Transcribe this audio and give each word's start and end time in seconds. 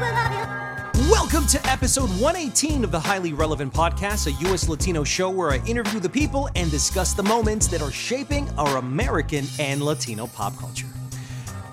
Welcome 0.00 1.46
to 1.48 1.60
episode 1.68 2.08
118 2.08 2.84
of 2.84 2.90
the 2.90 2.98
Highly 2.98 3.34
Relevant 3.34 3.70
Podcast, 3.70 4.26
a 4.28 4.32
U.S. 4.48 4.66
Latino 4.66 5.04
show 5.04 5.28
where 5.28 5.50
I 5.50 5.58
interview 5.66 6.00
the 6.00 6.08
people 6.08 6.48
and 6.54 6.70
discuss 6.70 7.12
the 7.12 7.22
moments 7.22 7.66
that 7.66 7.82
are 7.82 7.90
shaping 7.90 8.48
our 8.58 8.78
American 8.78 9.44
and 9.58 9.82
Latino 9.82 10.26
pop 10.28 10.56
culture. 10.56 10.86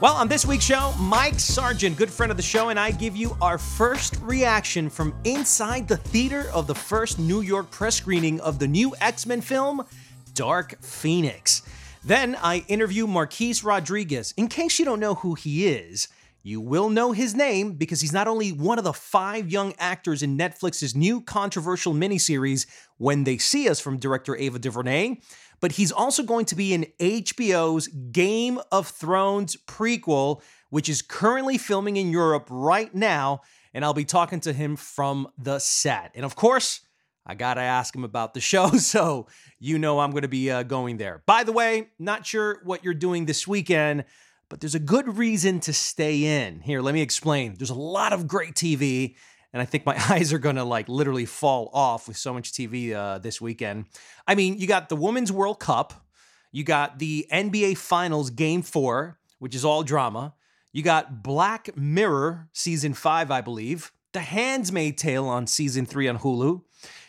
Well, 0.02 0.14
on 0.14 0.28
this 0.28 0.46
week's 0.46 0.66
show, 0.66 0.94
Mike 1.00 1.40
Sargent, 1.40 1.96
good 1.96 2.10
friend 2.10 2.30
of 2.30 2.36
the 2.36 2.44
show, 2.44 2.68
and 2.68 2.78
I 2.78 2.92
give 2.92 3.16
you 3.16 3.38
our 3.42 3.58
first 3.58 4.18
reaction 4.22 4.90
from 4.90 5.16
inside 5.24 5.88
the 5.88 5.98
theater 5.98 6.50
of 6.54 6.68
the 6.68 6.76
first 6.76 7.20
New 7.20 7.40
York 7.40 7.72
press 7.72 7.96
screening 7.96 8.42
of 8.42 8.60
the 8.60 8.68
new 8.68 8.94
X 9.00 9.26
Men 9.26 9.40
film, 9.40 9.86
Dark 10.34 10.82
Phoenix. 10.82 11.62
Then 12.04 12.36
I 12.42 12.66
interview 12.68 13.08
Marquis 13.08 13.56
Rodriguez. 13.64 14.34
In 14.36 14.50
case 14.50 14.80
you 14.80 14.86
don't 14.86 15.00
know 15.00 15.16
who 15.16 15.36
he 15.36 15.68
is, 15.68 16.10
you 16.48 16.62
will 16.62 16.90
know 16.90 17.12
his 17.12 17.36
name 17.36 17.74
because 17.74 18.00
he's 18.00 18.14
not 18.14 18.26
only 18.26 18.54
one 18.54 18.78
of 18.78 18.86
the 18.86 18.94
five 18.94 19.52
young 19.52 19.74
actors 19.78 20.24
in 20.24 20.38
Netflix's 20.38 20.96
new 20.96 21.20
controversial 21.20 21.94
miniseries, 21.94 22.66
When 22.98 23.26
They 23.26 23.38
See 23.38 23.68
Us 23.68 23.82
from 23.82 23.98
director 23.98 24.34
Ava 24.34 24.58
DuVernay, 24.58 25.18
but 25.60 25.74
he's 25.74 25.92
also 25.92 26.24
going 26.24 26.46
to 26.46 26.56
be 26.56 26.74
in 26.74 26.88
HBO's 27.02 27.88
Game 27.88 28.62
of 28.72 28.88
Thrones 28.88 29.58
prequel, 29.68 30.42
which 30.70 30.88
is 30.88 31.02
currently 31.02 31.58
filming 31.58 31.98
in 31.98 32.12
Europe 32.12 32.48
right 32.50 32.96
now. 32.96 33.42
And 33.74 33.84
I'll 33.84 33.94
be 33.94 34.06
talking 34.06 34.40
to 34.42 34.54
him 34.54 34.78
from 34.78 35.28
the 35.38 35.60
set. 35.60 36.12
And 36.16 36.24
of 36.24 36.38
course, 36.38 36.80
I 37.26 37.36
gotta 37.36 37.60
ask 37.60 37.94
him 37.94 38.06
about 38.06 38.34
the 38.34 38.40
show, 38.40 38.70
so 38.78 39.28
you 39.60 39.78
know 39.78 40.00
I'm 40.00 40.12
gonna 40.12 40.30
be 40.30 40.50
uh, 40.50 40.64
going 40.64 40.96
there. 40.96 41.24
By 41.26 41.44
the 41.44 41.52
way, 41.52 41.90
not 42.00 42.26
sure 42.26 42.62
what 42.64 42.86
you're 42.86 42.94
doing 42.94 43.26
this 43.26 43.46
weekend, 43.46 44.06
but 44.50 44.62
there's 44.62 44.76
a 44.76 44.80
good 44.80 45.18
reason 45.18 45.60
to 45.62 45.74
stay 45.74 46.46
in. 46.46 46.62
Here, 46.62 46.82
let 46.82 46.94
me 46.94 47.02
explain. 47.02 47.56
There's 47.58 47.70
a 47.70 47.76
lot 47.76 48.14
of 48.14 48.28
great 48.28 48.54
TV, 48.54 49.16
and 49.54 49.62
I 49.62 49.66
think 49.66 49.86
my 49.86 49.96
eyes 50.10 50.34
are 50.34 50.40
gonna 50.40 50.64
like 50.64 50.90
literally 50.90 51.26
fall 51.26 51.70
off 51.74 52.08
with 52.08 52.18
so 52.18 52.34
much 52.34 52.52
TV 52.52 52.94
uh, 52.94 53.18
this 53.20 53.42
weekend. 53.42 53.86
I 54.28 54.36
mean, 54.36 54.58
you 54.58 54.68
got 54.68 54.90
the 54.90 54.96
Women's 54.96 55.32
World 55.32 55.60
Cup, 55.60 56.06
you 56.52 56.64
got 56.64 57.00
the 57.00 57.28
NBA 57.32 57.78
Finals 57.78 58.30
Game 58.30 58.62
Four, 58.62 59.20
which 59.40 59.56
is 59.56 59.66
all 59.66 59.84
drama. 59.84 60.34
You 60.72 60.84
got 60.84 61.24
Black 61.24 61.76
Mirror 61.76 62.50
season 62.54 62.94
five, 62.94 63.32
I 63.32 63.42
believe. 63.42 63.92
The 64.14 64.20
Handmaid's 64.20 65.02
Tale 65.02 65.26
on 65.26 65.48
season 65.48 65.86
three 65.86 66.08
on 66.08 66.20
Hulu. 66.20 66.62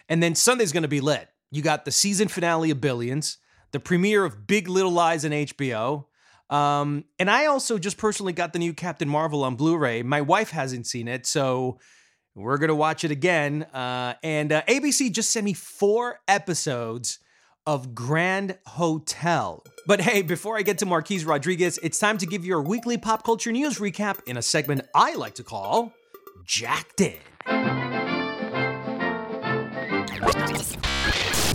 And 0.08 0.22
then 0.22 0.34
Sunday's 0.34 0.72
to 0.72 0.88
be 0.88 1.00
lit. 1.00 1.28
You 1.50 1.62
got 1.62 1.84
the 1.84 1.90
season 1.90 2.28
finale 2.28 2.70
of 2.70 2.80
Billions, 2.80 3.38
the 3.72 3.80
premiere 3.80 4.24
of 4.24 4.46
Big 4.46 4.68
Little 4.68 4.92
Lies 4.92 5.24
on 5.24 5.30
HBO. 5.32 6.06
Um, 6.50 7.04
and 7.18 7.30
I 7.30 7.46
also 7.46 7.78
just 7.78 7.98
personally 7.98 8.32
got 8.32 8.52
the 8.52 8.58
new 8.58 8.72
Captain 8.72 9.08
Marvel 9.08 9.44
on 9.44 9.56
Blu 9.56 9.76
ray. 9.76 10.02
My 10.02 10.20
wife 10.20 10.50
hasn't 10.50 10.86
seen 10.86 11.08
it, 11.08 11.26
so 11.26 11.78
we're 12.34 12.56
to 12.68 12.74
watch 12.74 13.04
it 13.04 13.10
again. 13.10 13.64
Uh, 13.64 14.14
and 14.22 14.52
uh, 14.52 14.62
ABC 14.62 15.12
just 15.12 15.30
sent 15.30 15.44
me 15.44 15.52
four 15.52 16.20
episodes 16.26 17.18
of 17.66 17.94
Grand 17.94 18.56
Hotel. 18.66 19.62
But 19.86 20.00
hey, 20.00 20.22
before 20.22 20.56
I 20.56 20.62
get 20.62 20.78
to 20.78 20.86
Marquis 20.86 21.24
Rodriguez, 21.24 21.78
it's 21.82 21.98
time 21.98 22.16
to 22.18 22.26
give 22.26 22.44
you 22.44 22.56
a 22.56 22.62
weekly 22.62 22.96
pop 22.96 23.24
culture 23.24 23.52
news 23.52 23.78
recap 23.78 24.20
in 24.26 24.38
a 24.38 24.42
segment 24.42 24.82
I 24.94 25.14
like 25.14 25.34
to 25.34 25.44
call 25.44 25.92
Jacked 26.46 27.02
In. 27.02 27.18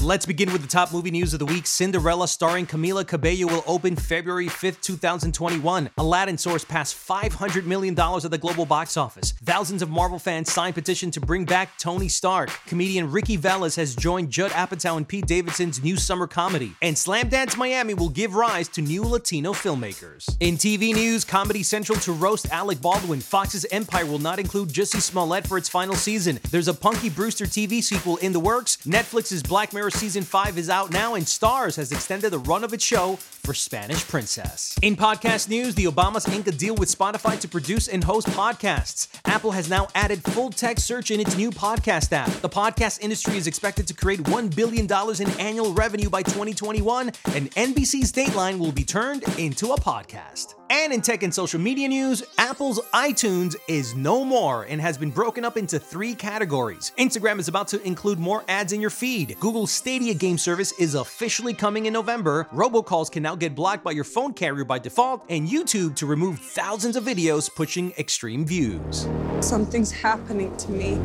Let's 0.04 0.26
begin 0.26 0.52
with 0.52 0.62
the 0.62 0.68
top 0.68 0.92
movie 0.92 1.12
news 1.12 1.32
of 1.32 1.40
the 1.40 1.46
week. 1.46 1.66
Cinderella, 1.66 2.28
starring 2.28 2.66
Camila 2.66 3.08
Cabello, 3.08 3.48
will 3.48 3.64
open 3.66 3.96
February 3.96 4.48
5th, 4.48 4.82
2021. 4.82 5.92
Aladdin 5.98 6.36
sourced 6.36 6.68
past 6.68 6.94
$500 6.98 7.64
million 7.64 7.98
at 7.98 8.30
the 8.30 8.38
global 8.38 8.66
box 8.66 8.98
office. 8.98 9.32
Thousands 9.46 9.82
of 9.82 9.90
Marvel 9.90 10.20
fans 10.20 10.52
signed 10.52 10.76
petition 10.76 11.10
to 11.12 11.22
bring 11.22 11.46
back 11.46 11.78
Tony 11.80 12.10
Stark. 12.10 12.50
Comedian 12.68 13.12
Ricky 13.12 13.38
Velez 13.38 13.78
has 13.78 13.96
joined 13.96 14.30
Judd 14.30 14.52
Apatow 14.52 14.98
and 14.98 15.08
Pete 15.08 15.26
Davidson's 15.26 15.82
new 15.82 15.96
summer 15.96 16.28
comedy. 16.28 16.74
And 16.82 16.98
Slamdance 16.98 17.56
Miami 17.56 17.94
will 17.94 18.10
give 18.10 18.36
rise 18.36 18.68
to 18.70 18.82
new 18.82 19.04
Latino 19.04 19.54
filmmakers. 19.54 20.36
In 20.42 20.58
TV 20.58 20.94
news, 20.94 21.24
Comedy 21.24 21.64
Central 21.64 21.98
to 22.00 22.12
roast 22.12 22.52
Alec 22.52 22.82
Baldwin. 22.82 23.22
Fox's 23.22 23.66
Empire 23.72 24.06
will 24.06 24.20
not 24.20 24.38
include 24.38 24.68
Jussie 24.68 25.00
Smollett 25.00 25.48
for 25.48 25.58
its 25.58 25.70
final 25.70 25.96
season. 25.96 26.40
There's 26.52 26.68
a 26.68 26.74
Punky 26.74 27.10
Brewster 27.10 27.46
TV 27.46 27.82
sequel 27.82 28.18
in 28.18 28.34
the 28.34 28.42
works. 28.42 28.76
Netflix's 28.86 29.42
Black 29.42 29.72
Mirror 29.72 29.93
season 29.94 30.24
5 30.24 30.58
is 30.58 30.70
out 30.70 30.92
now, 30.92 31.16
and 31.16 31.26
Starz 31.26 31.76
has 31.78 31.92
extended 31.92 32.32
the 32.32 32.40
run 32.40 32.64
of 32.64 32.74
its 32.74 32.84
show 32.84 33.18
for 33.44 33.54
Spanish 33.54 34.08
Princess. 34.08 34.78
In 34.82 34.96
podcast 34.96 35.50
news, 35.50 35.76
the 35.76 35.86
Obamas 35.86 36.32
ink 36.34 36.48
a 36.48 36.52
deal 36.52 36.76
with 36.76 36.96
Spotify 36.96 37.38
to 37.40 37.48
produce 37.48 37.90
and 37.90 38.04
host 38.04 38.28
podcasts. 38.28 39.10
Apple 39.26 39.52
has 39.52 39.70
now 39.70 39.90
added 39.96 40.24
full 40.24 40.50
text 40.50 40.86
search 40.86 41.12
in 41.12 41.20
its 41.20 41.36
new 41.36 41.52
podcast 41.52 42.14
app. 42.14 42.30
The 42.42 42.50
podcast 42.50 43.02
industry 43.02 43.36
is 43.36 43.46
expected 43.48 43.86
to 43.88 43.94
create 43.94 44.22
$1 44.24 44.56
billion 44.56 44.86
in 44.86 45.40
annual 45.40 45.74
revenue 45.74 46.10
by 46.10 46.24
2021, 46.24 47.08
and 47.36 47.52
NBC's 47.52 48.14
Dateline 48.14 48.60
will 48.60 48.72
be 48.72 48.86
turned 48.86 49.24
into 49.38 49.74
a 49.74 49.80
podcast. 49.80 50.56
And 50.70 50.92
in 50.92 51.02
tech 51.02 51.22
and 51.22 51.32
social 51.32 51.60
media 51.60 51.88
news, 51.88 52.24
Apple's 52.40 52.80
iTunes 52.96 53.56
is 53.68 53.94
no 53.94 54.26
more 54.26 54.64
and 54.64 54.82
has 54.82 54.98
been 54.98 55.12
broken 55.12 55.46
up 55.46 55.56
into 55.56 55.78
three 55.78 56.16
categories. 56.16 56.92
Instagram 56.98 57.38
is 57.38 57.48
about 57.48 57.68
to 57.68 57.82
include 57.86 58.18
more 58.18 58.44
ads 58.48 58.74
in 58.74 58.82
your 58.82 58.90
feed. 58.90 59.38
Google's 59.40 59.72
Stadia 59.72 60.16
game 60.16 60.40
service 60.40 60.72
is 60.80 60.96
officially 60.96 61.54
coming 61.54 61.86
in 61.86 61.94
November. 61.94 62.48
Robocalls 62.52 63.12
can 63.12 63.22
now 63.22 63.33
get 63.36 63.56
blocked 63.56 63.84
by 63.84 63.92
your 63.92 64.04
phone 64.04 64.34
carrier 64.34 64.66
by 64.66 64.80
default, 64.80 65.26
and 65.30 65.48
YouTube 65.48 65.96
to 65.98 66.06
remove 66.06 66.40
thousands 66.40 66.96
of 66.96 67.04
videos 67.04 67.54
pushing 67.54 67.92
extreme 67.98 68.46
views. 68.46 69.08
Something's 69.42 69.92
happening 69.92 70.56
to 70.58 70.72
me. 70.72 70.96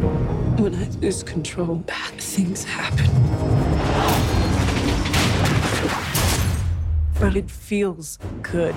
When 0.60 0.74
I 0.74 0.88
lose 1.00 1.22
control, 1.22 1.76
bad 1.76 2.14
things 2.14 2.64
happen. 2.64 3.06
But 7.20 7.34
it 7.34 7.50
feels 7.50 8.16
good. 8.42 8.74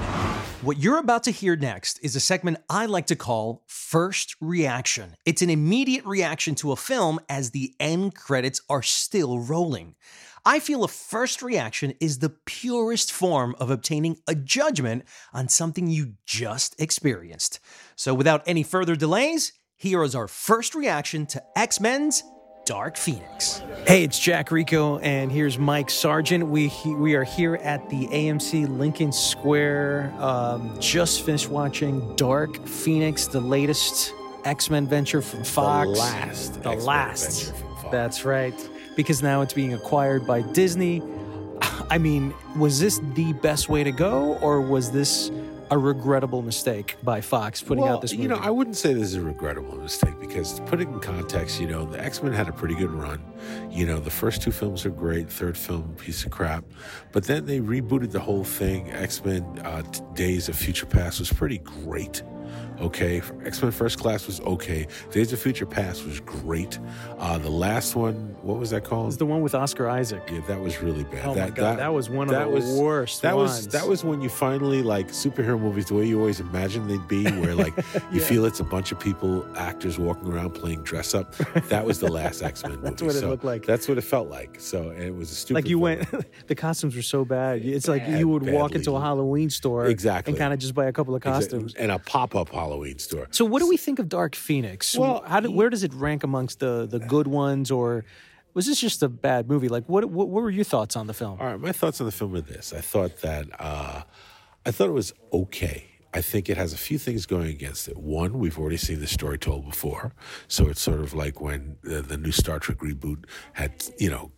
What 0.63 0.79
you're 0.79 0.97
about 0.97 1.23
to 1.23 1.31
hear 1.31 1.55
next 1.55 1.99
is 2.03 2.15
a 2.15 2.19
segment 2.19 2.57
I 2.69 2.87
like 2.87 3.05
to 3.07 3.15
call 3.15 3.63
First 3.67 4.35
Reaction. 4.41 5.15
It's 5.25 5.41
an 5.41 5.49
immediate 5.49 6.05
reaction 6.05 6.55
to 6.55 6.71
a 6.71 6.75
film 6.75 7.19
as 7.29 7.51
the 7.51 7.73
end 7.79 8.15
credits 8.15 8.61
are 8.67 8.81
still 8.81 9.39
rolling. 9.39 9.95
I 10.45 10.59
feel 10.59 10.83
a 10.83 10.87
first 10.87 11.43
reaction 11.43 11.93
is 11.99 12.17
the 12.19 12.29
purest 12.29 13.11
form 13.11 13.55
of 13.59 13.69
obtaining 13.69 14.17
a 14.27 14.33
judgment 14.33 15.03
on 15.33 15.47
something 15.49 15.87
you 15.87 16.13
just 16.25 16.79
experienced. 16.81 17.59
So, 17.95 18.15
without 18.15 18.41
any 18.47 18.63
further 18.63 18.95
delays, 18.95 19.53
here 19.75 20.03
is 20.03 20.15
our 20.15 20.27
first 20.27 20.73
reaction 20.73 21.27
to 21.27 21.43
X 21.55 21.79
Men's 21.79 22.23
Dark 22.65 22.97
Phoenix. 22.97 23.61
Hey, 23.85 24.03
it's 24.03 24.17
Jack 24.17 24.51
Rico, 24.51 24.97
and 24.99 25.31
here's 25.31 25.59
Mike 25.59 25.91
Sargent. 25.91 26.47
We 26.47 26.71
we 26.87 27.13
are 27.13 27.23
here 27.23 27.55
at 27.57 27.87
the 27.91 28.07
AMC 28.07 28.67
Lincoln 28.79 29.11
Square. 29.11 30.11
Um, 30.17 30.75
just 30.79 31.23
finished 31.23 31.49
watching 31.49 32.15
Dark 32.15 32.65
Phoenix, 32.65 33.27
the 33.27 33.41
latest 33.41 34.11
X 34.43 34.71
Men 34.71 34.87
venture 34.87 35.21
from 35.21 35.43
Fox. 35.43 35.87
The 35.91 35.99
last. 35.99 36.53
The 36.63 36.69
X-Men 36.71 36.85
last. 36.85 37.53
from 37.53 37.75
Fox. 37.75 37.91
That's 37.91 38.25
right. 38.25 38.69
Because 38.95 39.23
now 39.23 39.41
it's 39.41 39.53
being 39.53 39.73
acquired 39.73 40.27
by 40.27 40.41
Disney. 40.41 41.01
I 41.89 41.97
mean, 41.97 42.33
was 42.57 42.79
this 42.79 42.99
the 43.15 43.33
best 43.33 43.69
way 43.69 43.83
to 43.83 43.91
go, 43.91 44.37
or 44.41 44.61
was 44.61 44.91
this 44.91 45.31
a 45.71 45.77
regrettable 45.77 46.41
mistake 46.41 46.97
by 47.01 47.21
Fox 47.21 47.61
putting 47.61 47.85
well, 47.85 47.95
out 47.95 48.01
this 48.01 48.11
movie? 48.11 48.23
You 48.23 48.29
know, 48.29 48.35
I 48.35 48.49
wouldn't 48.49 48.75
say 48.75 48.93
this 48.93 49.03
is 49.03 49.15
a 49.15 49.21
regrettable 49.21 49.77
mistake 49.77 50.19
because 50.19 50.53
to 50.55 50.61
put 50.63 50.81
it 50.81 50.89
in 50.89 50.99
context, 50.99 51.61
you 51.61 51.67
know, 51.67 51.85
the 51.85 52.03
X 52.03 52.21
Men 52.21 52.33
had 52.33 52.49
a 52.49 52.51
pretty 52.51 52.75
good 52.75 52.91
run. 52.91 53.23
You 53.69 53.85
know, 53.85 53.99
the 53.99 54.11
first 54.11 54.41
two 54.41 54.51
films 54.51 54.85
are 54.85 54.89
great, 54.89 55.29
third 55.29 55.57
film, 55.57 55.95
piece 55.95 56.25
of 56.25 56.31
crap. 56.31 56.65
But 57.13 57.23
then 57.23 57.45
they 57.45 57.59
rebooted 57.59 58.11
the 58.11 58.19
whole 58.19 58.43
thing. 58.43 58.91
X 58.91 59.23
Men 59.23 59.43
uh, 59.63 59.81
Days 60.13 60.49
of 60.49 60.57
Future 60.57 60.85
Past 60.85 61.19
was 61.19 61.31
pretty 61.31 61.59
great. 61.59 62.21
Okay, 62.81 63.21
X 63.45 63.61
Men 63.61 63.71
First 63.71 63.99
Class 63.99 64.25
was 64.25 64.39
okay. 64.41 64.87
Days 65.11 65.31
of 65.31 65.39
Future 65.39 65.67
Past 65.67 66.03
was 66.05 66.19
great. 66.19 66.79
Uh, 67.19 67.37
the 67.37 67.49
last 67.49 67.95
one, 67.95 68.35
what 68.41 68.57
was 68.57 68.71
that 68.71 68.83
called? 68.83 69.09
It's 69.09 69.17
the 69.17 69.25
one 69.25 69.41
with 69.41 69.53
Oscar 69.53 69.87
Isaac. 69.87 70.23
Yeah, 70.31 70.41
that 70.47 70.59
was 70.59 70.81
really 70.81 71.03
bad. 71.03 71.25
Oh 71.25 71.29
my 71.29 71.35
that, 71.35 71.53
God, 71.55 71.77
that 71.79 71.93
was 71.93 72.09
one 72.09 72.33
of 72.33 72.51
the 72.51 72.81
worst 72.81 73.21
That 73.21 73.35
ones. 73.35 73.51
was 73.51 73.67
that 73.69 73.87
was 73.87 74.03
when 74.03 74.21
you 74.21 74.29
finally 74.29 74.81
like 74.81 75.09
superhero 75.09 75.59
movies 75.59 75.85
the 75.85 75.93
way 75.93 76.05
you 76.05 76.19
always 76.19 76.39
imagined 76.39 76.89
they'd 76.89 77.07
be, 77.07 77.23
where 77.39 77.53
like 77.53 77.73
you 78.11 78.19
feel 78.19 78.45
it's 78.45 78.59
a 78.59 78.63
bunch 78.63 78.91
of 78.91 78.99
people, 78.99 79.45
actors 79.55 79.99
walking 79.99 80.31
around 80.33 80.51
playing 80.51 80.81
dress 80.83 81.13
up. 81.13 81.35
That 81.71 81.85
was 81.85 81.99
the 81.99 82.07
last 82.11 82.41
X 82.41 82.63
Men 82.63 82.71
movie. 82.77 82.83
That's 82.89 83.01
what 83.03 83.15
it 83.15 83.19
So 83.19 83.29
looked 83.29 83.43
like. 83.43 83.65
That's 83.65 83.87
what 83.87 83.97
it 83.97 84.01
felt 84.01 84.27
like. 84.29 84.59
So 84.59 84.89
it 84.89 85.11
was 85.11 85.31
a 85.31 85.35
stupid. 85.35 85.55
Like 85.63 85.69
you 85.69 85.77
film. 85.77 85.81
went, 86.11 86.47
the 86.47 86.55
costumes 86.55 86.95
were 86.95 87.01
so 87.03 87.23
bad. 87.25 87.63
It's 87.63 87.87
like 87.87 88.05
Bad, 88.07 88.19
you 88.19 88.27
would 88.27 88.49
walk 88.51 88.73
into 88.73 88.95
a 88.95 88.99
Halloween 88.99 89.49
store, 89.51 89.85
Exactly. 89.85 90.31
and 90.31 90.39
kind 90.39 90.51
of 90.51 90.59
just 90.59 90.73
buy 90.73 90.85
a 90.87 90.91
couple 90.91 91.13
of 91.13 91.19
Exactly. 91.21 91.59
costumes. 91.59 91.75
and 91.75 91.91
a 91.91 91.99
pop 91.99 92.35
up 92.35 92.49
Halloween 92.49 92.70
store. 92.97 93.27
So, 93.31 93.45
what 93.45 93.59
do 93.59 93.67
we 93.67 93.77
think 93.77 93.99
of 93.99 94.09
Dark 94.09 94.35
Phoenix? 94.35 94.95
Well, 94.97 95.23
How 95.25 95.39
do, 95.39 95.51
where 95.51 95.69
does 95.69 95.83
it 95.83 95.93
rank 95.93 96.23
amongst 96.23 96.59
the 96.59 96.87
the 96.87 96.99
good 96.99 97.27
ones, 97.27 97.71
or 97.71 98.05
was 98.53 98.65
this 98.65 98.79
just 98.79 99.01
a 99.03 99.09
bad 99.09 99.47
movie? 99.49 99.69
Like, 99.69 99.85
what 99.87 100.05
what, 100.05 100.29
what 100.29 100.43
were 100.43 100.49
your 100.49 100.65
thoughts 100.65 100.95
on 100.95 101.07
the 101.07 101.13
film? 101.13 101.37
All 101.39 101.47
right, 101.47 101.59
my 101.59 101.71
thoughts 101.71 101.99
on 102.01 102.05
the 102.05 102.11
film 102.11 102.35
are 102.35 102.41
this: 102.41 102.73
I 102.73 102.81
thought 102.81 103.21
that 103.21 103.47
uh, 103.59 104.03
I 104.65 104.71
thought 104.71 104.87
it 104.87 104.93
was 104.93 105.13
okay. 105.31 105.87
I 106.13 106.21
think 106.21 106.49
it 106.49 106.57
has 106.57 106.73
a 106.73 106.77
few 106.77 106.97
things 106.97 107.25
going 107.25 107.47
against 107.47 107.87
it. 107.87 107.95
One, 107.97 108.37
we've 108.39 108.59
already 108.59 108.75
seen 108.77 108.99
the 108.99 109.07
story 109.07 109.37
told 109.37 109.65
before, 109.65 110.13
so 110.47 110.67
it's 110.67 110.81
sort 110.81 110.99
of 110.99 111.13
like 111.13 111.39
when 111.39 111.77
the, 111.83 112.01
the 112.01 112.17
new 112.17 112.33
Star 112.33 112.59
Trek 112.59 112.79
reboot 112.79 113.23
had, 113.53 113.85
you 113.97 114.09
know, 114.09 114.31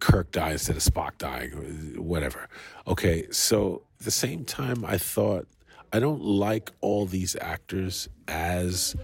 Kirk 0.00 0.30
died 0.32 0.52
instead 0.52 0.76
of 0.76 0.82
Spock 0.82 1.18
dying, 1.18 1.52
or 1.96 2.02
whatever. 2.02 2.48
Okay, 2.86 3.26
so 3.30 3.82
at 4.00 4.06
the 4.06 4.10
same 4.10 4.44
time, 4.44 4.84
I 4.84 4.96
thought 4.96 5.46
I 5.96 5.98
don't 5.98 6.22
like 6.22 6.72
all 6.82 7.06
these 7.06 7.36
actors 7.40 8.06
as 8.28 8.94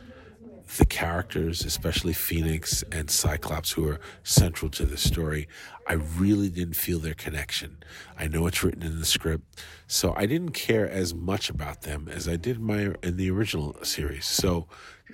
the 0.77 0.85
characters, 0.85 1.65
especially 1.65 2.13
Phoenix 2.13 2.85
and 2.93 3.11
Cyclops, 3.11 3.73
who 3.73 3.89
are 3.89 3.99
central 4.25 4.71
to 4.73 4.85
the 4.85 4.99
story, 4.99 5.49
I 5.89 5.95
really 5.95 6.51
didn't 6.51 6.77
feel 6.77 6.99
their 6.99 7.15
connection. 7.15 7.79
I 8.19 8.29
know 8.29 8.47
it's 8.47 8.63
written 8.63 8.83
in 8.83 8.99
the 8.99 9.07
script, 9.07 9.65
so 9.87 10.13
I 10.15 10.27
didn't 10.27 10.51
care 10.51 10.87
as 10.87 11.15
much 11.15 11.49
about 11.49 11.81
them 11.81 12.11
as 12.13 12.29
I 12.29 12.37
did 12.37 12.61
my 12.61 12.95
in 13.03 13.17
the 13.17 13.31
original 13.31 13.75
series. 13.83 14.27
So 14.27 14.69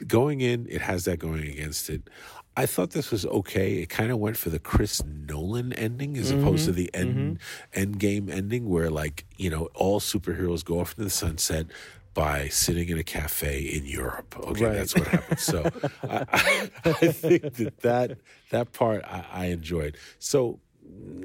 going 0.04 0.40
in, 0.40 0.66
it 0.68 0.80
has 0.80 1.04
that 1.04 1.20
going 1.20 1.46
against 1.46 1.90
it. 1.90 2.10
I 2.58 2.66
thought 2.66 2.90
this 2.90 3.10
was 3.10 3.24
okay. 3.26 3.74
It 3.82 3.88
kind 3.88 4.10
of 4.10 4.18
went 4.18 4.36
for 4.36 4.50
the 4.50 4.58
Chris 4.58 5.00
Nolan 5.04 5.72
ending 5.74 6.16
as 6.16 6.30
opposed 6.32 6.64
to 6.66 6.72
the 6.72 6.90
end 6.92 7.38
end 7.72 7.98
game 8.00 8.28
ending, 8.28 8.68
where 8.68 8.90
like 8.90 9.24
you 9.36 9.48
know 9.48 9.68
all 9.74 10.00
superheroes 10.00 10.64
go 10.64 10.80
off 10.80 10.92
into 10.92 11.04
the 11.04 11.10
sunset 11.10 11.66
by 12.14 12.48
sitting 12.48 12.88
in 12.88 12.98
a 12.98 13.04
cafe 13.04 13.60
in 13.60 13.86
Europe. 13.86 14.34
Okay, 14.38 14.64
Right. 14.64 14.74
that's 14.74 14.94
what 14.94 15.06
happened. 15.06 15.38
So 15.38 15.70
I, 16.02 16.24
I, 16.32 16.70
I 16.84 16.92
think 17.12 17.42
that 17.54 17.80
that, 17.82 18.18
that 18.50 18.72
part 18.72 19.04
I, 19.04 19.24
I 19.32 19.44
enjoyed. 19.46 19.96
So 20.18 20.58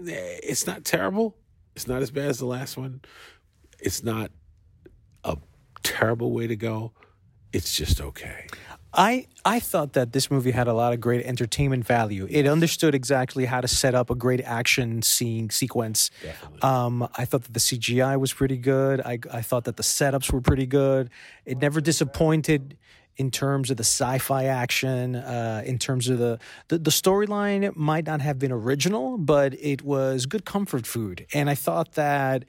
eh, 0.07 0.37
it's 0.43 0.67
not 0.67 0.85
terrible. 0.85 1.35
It's 1.75 1.87
not 1.87 2.03
as 2.03 2.11
bad 2.11 2.27
as 2.29 2.37
the 2.37 2.45
last 2.45 2.77
one. 2.77 3.01
It's 3.79 4.03
not 4.03 4.29
a 5.23 5.35
terrible 5.81 6.31
way 6.31 6.45
to 6.45 6.55
go. 6.55 6.91
It's 7.51 7.75
just 7.75 7.99
okay. 7.99 8.47
I 8.93 9.27
I 9.45 9.59
thought 9.59 9.93
that 9.93 10.13
this 10.13 10.29
movie 10.29 10.51
had 10.51 10.67
a 10.67 10.73
lot 10.73 10.93
of 10.93 11.01
great 11.01 11.25
entertainment 11.25 11.85
value. 11.85 12.27
It 12.29 12.47
understood 12.47 12.95
exactly 12.95 13.45
how 13.45 13.61
to 13.61 13.67
set 13.67 13.95
up 13.95 14.09
a 14.09 14.15
great 14.15 14.41
action 14.41 15.01
scene 15.01 15.49
sequence. 15.49 16.11
Um, 16.61 17.07
I 17.17 17.25
thought 17.25 17.43
that 17.43 17.53
the 17.53 17.59
CGI 17.59 18.19
was 18.19 18.33
pretty 18.33 18.57
good. 18.57 19.01
I 19.01 19.19
I 19.31 19.41
thought 19.41 19.63
that 19.65 19.77
the 19.77 19.83
setups 19.83 20.31
were 20.31 20.41
pretty 20.41 20.65
good. 20.65 21.09
It 21.45 21.57
never 21.57 21.81
disappointed 21.81 22.77
in 23.17 23.29
terms 23.29 23.69
of 23.69 23.77
the 23.77 23.83
sci-fi 23.83 24.45
action. 24.45 25.15
Uh, 25.15 25.63
in 25.65 25.79
terms 25.79 26.09
of 26.09 26.19
the 26.19 26.39
the, 26.67 26.77
the 26.77 26.91
storyline, 26.91 27.75
might 27.75 28.05
not 28.05 28.21
have 28.21 28.37
been 28.37 28.51
original, 28.51 29.17
but 29.17 29.53
it 29.55 29.81
was 29.81 30.25
good 30.25 30.45
comfort 30.45 30.85
food. 30.85 31.25
And 31.33 31.49
I 31.49 31.55
thought 31.55 31.93
that 31.93 32.45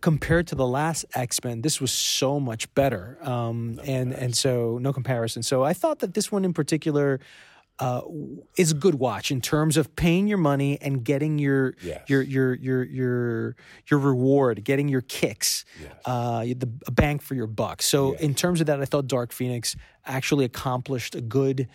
compared 0.00 0.46
to 0.48 0.54
the 0.54 0.66
last 0.66 1.04
X 1.14 1.42
Men, 1.44 1.62
this 1.62 1.80
was 1.80 1.90
so 1.92 2.40
much 2.40 2.72
better. 2.74 3.18
Um, 3.22 3.80
and 3.84 4.12
and 4.12 4.36
so 4.36 4.78
no 4.80 4.92
comparison. 4.92 5.42
So 5.42 5.62
I 5.62 5.72
thought 5.72 5.98
that 6.00 6.14
this 6.14 6.32
one 6.32 6.44
in 6.44 6.52
particular 6.52 7.20
uh, 7.78 8.02
is 8.56 8.70
a 8.70 8.74
good 8.74 8.96
watch 8.96 9.30
in 9.30 9.40
terms 9.40 9.76
of 9.76 9.96
paying 9.96 10.28
your 10.28 10.38
money 10.38 10.78
and 10.80 11.02
getting 11.04 11.38
your 11.38 11.74
Yes. 11.82 12.02
your 12.08 12.22
your 12.22 12.54
your 12.54 12.84
your 12.84 13.56
your 13.90 13.98
reward, 14.00 14.62
getting 14.64 14.88
your 14.88 15.00
kicks, 15.00 15.64
uh, 16.04 16.44
the 16.44 16.70
a 16.86 16.90
bang 16.90 17.18
for 17.18 17.34
your 17.34 17.46
buck. 17.46 17.82
So 17.82 18.12
in 18.12 18.34
terms 18.34 18.60
of 18.60 18.66
that, 18.66 18.80
I 18.80 18.84
thought 18.84 19.06
Dark 19.06 19.32
Phoenix 19.32 19.74
actually 20.06 20.44
accomplished 20.44 21.14
a 21.14 21.20
good. 21.20 21.68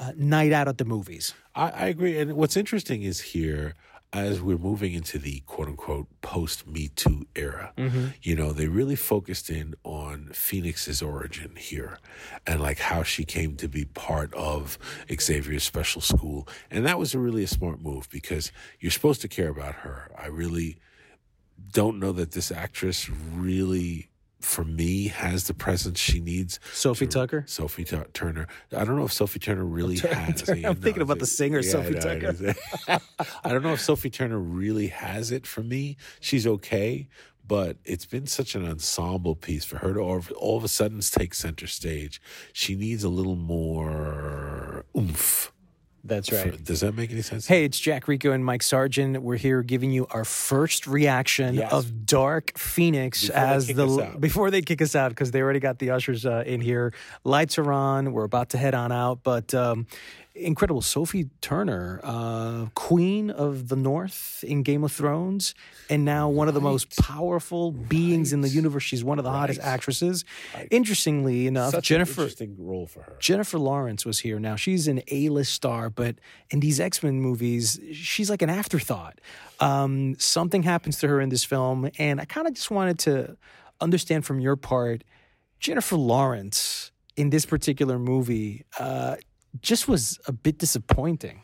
Uh, 0.00 0.12
night 0.16 0.52
out 0.52 0.68
at 0.68 0.78
the 0.78 0.84
movies. 0.84 1.34
I, 1.56 1.70
I 1.70 1.86
agree. 1.86 2.16
And 2.20 2.34
what's 2.34 2.56
interesting 2.56 3.02
is 3.02 3.20
here, 3.20 3.74
as 4.12 4.40
we're 4.40 4.58
moving 4.58 4.94
into 4.94 5.18
the 5.18 5.40
quote 5.40 5.68
unquote 5.68 6.06
post 6.22 6.66
Me 6.66 6.88
Too 6.88 7.26
era, 7.36 7.72
mm-hmm. 7.76 8.06
you 8.22 8.34
know, 8.34 8.52
they 8.52 8.68
really 8.68 8.96
focused 8.96 9.50
in 9.50 9.74
on 9.84 10.30
Phoenix's 10.32 11.02
origin 11.02 11.56
here 11.56 11.98
and 12.46 12.60
like 12.60 12.78
how 12.78 13.02
she 13.02 13.24
came 13.24 13.56
to 13.56 13.68
be 13.68 13.84
part 13.84 14.32
of 14.34 14.78
Xavier's 15.12 15.64
special 15.64 16.00
school. 16.00 16.48
And 16.70 16.86
that 16.86 16.98
was 16.98 17.14
a 17.14 17.18
really 17.18 17.44
a 17.44 17.48
smart 17.48 17.80
move 17.80 18.08
because 18.10 18.50
you're 18.80 18.90
supposed 18.90 19.20
to 19.22 19.28
care 19.28 19.48
about 19.48 19.74
her. 19.76 20.10
I 20.16 20.26
really 20.26 20.78
don't 21.72 21.98
know 21.98 22.12
that 22.12 22.32
this 22.32 22.50
actress 22.50 23.08
really. 23.10 24.08
For 24.40 24.62
me, 24.64 25.08
has 25.08 25.48
the 25.48 25.54
presence 25.54 25.98
she 25.98 26.20
needs. 26.20 26.60
Sophie 26.72 27.06
to- 27.08 27.12
Tucker? 27.12 27.44
Sophie 27.48 27.84
Tu- 27.84 28.04
Turner. 28.12 28.46
I 28.76 28.84
don't 28.84 28.96
know 28.96 29.04
if 29.04 29.12
Sophie 29.12 29.40
Turner 29.40 29.64
really 29.64 29.96
has. 29.98 30.42
Turner. 30.42 30.68
I'm 30.68 30.76
thinking 30.76 31.02
about 31.02 31.18
the 31.18 31.26
singer, 31.26 31.58
I 31.58 31.62
Sophie 31.62 31.94
know, 31.94 32.00
Tucker. 32.00 32.32
know. 32.88 32.98
I 33.44 33.48
don't 33.48 33.62
know 33.64 33.72
if 33.72 33.80
Sophie 33.80 34.10
Turner 34.10 34.38
really 34.38 34.86
has 34.88 35.32
it 35.32 35.44
for 35.44 35.62
me. 35.64 35.96
She's 36.20 36.46
okay, 36.46 37.08
but 37.48 37.78
it's 37.84 38.06
been 38.06 38.26
such 38.28 38.54
an 38.54 38.64
ensemble 38.64 39.34
piece 39.34 39.64
for 39.64 39.78
her 39.78 39.92
to 39.94 40.00
all, 40.00 40.22
all 40.36 40.56
of 40.56 40.62
a 40.62 40.68
sudden 40.68 41.00
take 41.00 41.34
center 41.34 41.66
stage. 41.66 42.20
She 42.52 42.76
needs 42.76 43.02
a 43.02 43.08
little 43.08 43.36
more 43.36 44.84
oomph. 44.96 45.52
That's 46.08 46.28
for- 46.28 46.50
does 46.50 46.80
that 46.80 46.96
make 46.96 47.10
any 47.12 47.22
sense? 47.22 47.46
Hey, 47.46 47.64
it's 47.64 47.78
Jack 47.78 48.08
Rico 48.08 48.32
and 48.32 48.44
Mike 48.44 48.62
Sargent. 48.62 49.22
We're 49.22 49.36
here 49.36 49.62
giving 49.62 49.90
you 49.90 50.06
our 50.10 50.24
first 50.24 50.86
reaction 50.86 51.54
Yes. 51.54 51.72
of 51.72 52.06
Dark 52.06 52.56
Phoenix 52.58 53.26
Before 53.28 53.36
as 53.40 53.66
the 53.68 54.16
before 54.18 54.50
they 54.50 54.62
kick 54.62 54.82
us 54.82 54.96
out 54.96 55.10
because 55.10 55.30
they 55.30 55.40
already 55.42 55.60
got 55.60 55.78
the 55.78 55.90
ushers 55.90 56.26
uh, 56.26 56.42
in 56.46 56.60
here. 56.60 56.92
Lights 57.24 57.58
are 57.58 57.72
on. 57.72 58.12
We're 58.12 58.24
about 58.24 58.48
to 58.50 58.58
head 58.58 58.74
on 58.74 58.90
out, 58.90 59.20
but 59.22 59.54
um, 59.54 59.86
incredible 60.38 60.82
Sophie 60.82 61.30
Turner, 61.40 62.00
uh, 62.02 62.66
Queen 62.74 63.30
of 63.30 63.68
the 63.68 63.76
North 63.76 64.44
in 64.46 64.62
Game 64.62 64.84
of 64.84 64.92
Thrones, 64.92 65.54
and 65.90 66.04
now 66.04 66.28
one 66.28 66.48
of 66.48 66.54
the 66.54 66.60
most 66.60 66.96
powerful 66.96 67.72
beings 67.72 68.32
in 68.32 68.40
the 68.40 68.48
universe. 68.48 68.82
She's 68.82 69.04
one 69.04 69.18
of 69.18 69.24
the 69.24 69.30
hottest 69.30 69.60
actresses. 69.60 70.24
Interestingly 70.70 71.46
enough, 71.46 71.72
Such 71.72 71.84
Jennifer 71.84 72.22
interesting 72.22 72.56
role 72.58 72.86
for 72.86 73.02
her. 73.02 73.16
Jennifer 73.20 73.58
Lawrence 73.58 74.06
was 74.06 74.20
here. 74.20 74.38
Now 74.38 74.56
she's 74.56 74.88
an 74.88 75.02
A-list 75.08 75.52
star, 75.52 75.90
but 75.90 76.16
in 76.50 76.60
these 76.60 76.80
X-Men 76.80 77.20
movies, 77.20 77.78
she's 77.92 78.30
like 78.30 78.42
an 78.42 78.50
afterthought. 78.50 79.20
Um, 79.60 80.16
something 80.18 80.62
happens 80.62 80.98
to 81.00 81.08
her 81.08 81.20
in 81.20 81.28
this 81.28 81.44
film, 81.44 81.90
and 81.98 82.20
I 82.20 82.24
kind 82.24 82.46
of 82.46 82.54
just 82.54 82.70
wanted 82.70 82.98
to 83.00 83.36
understand 83.80 84.24
from 84.24 84.40
your 84.40 84.56
part, 84.56 85.04
Jennifer 85.60 85.96
Lawrence 85.96 86.92
in 87.16 87.30
this 87.30 87.44
particular 87.44 87.98
movie 87.98 88.64
uh, 88.78 89.16
just 89.60 89.88
was 89.88 90.18
a 90.26 90.32
bit 90.32 90.58
disappointing. 90.58 91.42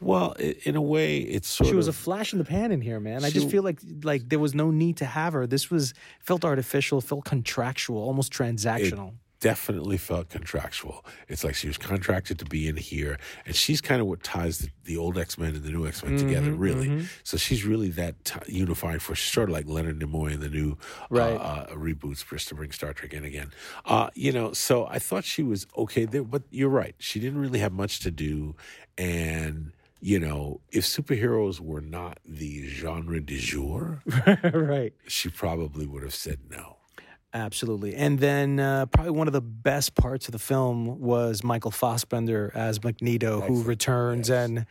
Well, 0.00 0.32
in 0.64 0.76
a 0.76 0.82
way, 0.82 1.18
it's 1.18 1.48
sort 1.48 1.68
She 1.68 1.74
was 1.74 1.88
a 1.88 1.92
flash 1.92 2.32
in 2.32 2.38
the 2.38 2.44
pan 2.44 2.70
in 2.70 2.80
here, 2.80 3.00
man. 3.00 3.24
I 3.24 3.30
just 3.30 3.50
feel 3.50 3.64
like 3.64 3.80
like 4.04 4.28
there 4.28 4.38
was 4.38 4.54
no 4.54 4.70
need 4.70 4.98
to 4.98 5.04
have 5.04 5.32
her. 5.32 5.46
This 5.46 5.70
was 5.70 5.92
felt 6.20 6.44
artificial, 6.44 7.00
felt 7.00 7.24
contractual, 7.24 8.00
almost 8.00 8.32
transactional. 8.32 9.14
Definitely 9.40 9.96
felt 9.96 10.28
contractual. 10.28 11.04
It's 11.28 11.44
like 11.44 11.54
she 11.54 11.66
was 11.68 11.78
contracted 11.78 12.38
to 12.40 12.44
be 12.44 12.68
in 12.68 12.76
here, 12.76 13.18
and 13.46 13.54
she's 13.54 13.80
kind 13.80 14.00
of 14.00 14.06
what 14.06 14.22
ties 14.22 14.58
the, 14.58 14.68
the 14.84 14.96
old 14.96 15.16
X 15.18 15.38
Men 15.38 15.54
and 15.54 15.62
the 15.62 15.70
new 15.70 15.86
X 15.86 16.02
Men 16.04 16.16
together, 16.18 16.50
Mm-hmm, 16.50 16.58
really. 16.58 17.06
So 17.24 17.36
she's 17.36 17.64
really 17.64 17.88
that 17.90 18.24
t- 18.24 18.40
unifying 18.52 18.98
force. 18.98 19.20
Sort 19.20 19.48
of 19.48 19.52
like 19.52 19.66
Leonard 19.66 20.00
Nimoy 20.00 20.32
in 20.32 20.40
the 20.40 20.48
new 20.48 20.76
Right. 21.10 21.34
uh, 21.34 21.36
uh, 21.38 21.66
reboots, 21.74 22.28
just 22.28 22.48
to 22.48 22.54
bring 22.54 22.72
Star 22.72 22.92
Trek 22.92 23.12
in 23.14 23.24
again. 23.24 23.52
Uh, 23.84 24.10
you 24.14 24.32
know, 24.32 24.52
so 24.52 24.86
I 24.86 24.98
thought 24.98 25.24
she 25.24 25.42
was 25.42 25.66
okay 25.76 26.04
there, 26.04 26.24
but 26.24 26.42
you're 26.50 26.68
right. 26.68 26.94
She 26.98 27.20
didn't 27.20 27.40
really 27.40 27.58
have 27.60 27.72
much 27.72 28.00
to 28.00 28.10
do, 28.10 28.56
and. 28.96 29.72
You 30.00 30.20
know, 30.20 30.60
if 30.70 30.84
superheroes 30.84 31.58
were 31.58 31.80
not 31.80 32.20
the 32.24 32.68
genre 32.68 33.20
du 33.20 33.36
jour, 33.36 34.00
right. 34.54 34.92
she 35.08 35.28
probably 35.28 35.86
would 35.86 36.04
have 36.04 36.14
said 36.14 36.38
no. 36.48 36.76
Absolutely. 37.38 37.94
And 37.94 38.18
then 38.18 38.58
uh, 38.58 38.86
probably 38.86 39.12
one 39.12 39.28
of 39.28 39.32
the 39.32 39.40
best 39.40 39.94
parts 39.94 40.26
of 40.26 40.32
the 40.32 40.38
film 40.38 41.00
was 41.00 41.44
Michael 41.44 41.70
Fassbender 41.70 42.50
as 42.54 42.82
Magneto, 42.82 43.40
who 43.40 43.62
returns. 43.62 44.28
And 44.28 44.66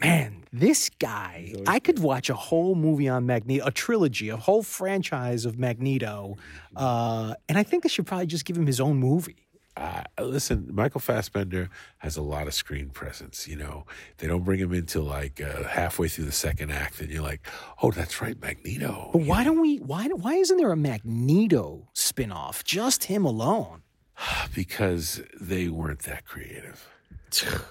man, 0.00 0.44
this 0.52 0.90
guy, 0.98 1.52
I 1.66 1.78
could 1.80 1.98
watch 1.98 2.30
a 2.30 2.34
whole 2.34 2.74
movie 2.74 3.08
on 3.08 3.26
Magneto, 3.26 3.66
a 3.66 3.70
trilogy, 3.70 4.30
a 4.30 4.36
whole 4.36 4.62
franchise 4.62 5.44
of 5.44 5.58
Magneto. 5.58 6.36
Uh, 6.74 7.34
and 7.48 7.58
I 7.58 7.62
think 7.62 7.82
they 7.82 7.88
should 7.88 8.06
probably 8.06 8.26
just 8.26 8.44
give 8.44 8.56
him 8.56 8.66
his 8.66 8.80
own 8.80 8.96
movie. 8.96 9.47
Uh, 9.78 10.02
listen, 10.20 10.68
Michael 10.72 11.00
Fassbender 11.00 11.70
has 11.98 12.16
a 12.16 12.22
lot 12.22 12.48
of 12.48 12.54
screen 12.54 12.90
presence. 12.90 13.46
You 13.46 13.56
know, 13.56 13.86
they 14.16 14.26
don't 14.26 14.42
bring 14.42 14.58
him 14.58 14.74
into 14.74 15.00
like 15.00 15.40
uh, 15.40 15.62
halfway 15.64 16.08
through 16.08 16.24
the 16.24 16.32
second 16.32 16.72
act, 16.72 17.00
and 17.00 17.08
you're 17.10 17.22
like, 17.22 17.46
"Oh, 17.80 17.92
that's 17.92 18.20
right, 18.20 18.38
Magneto." 18.40 19.10
But 19.12 19.22
why 19.22 19.44
don't 19.44 19.60
we? 19.60 19.76
Why 19.76 20.08
why 20.08 20.34
isn't 20.34 20.56
there 20.56 20.72
a 20.72 20.76
Magneto 20.76 21.88
spinoff? 21.94 22.64
Just 22.64 23.04
him 23.04 23.24
alone. 23.24 23.82
because 24.54 25.22
they 25.40 25.68
weren't 25.68 26.00
that 26.00 26.24
creative. 26.24 26.88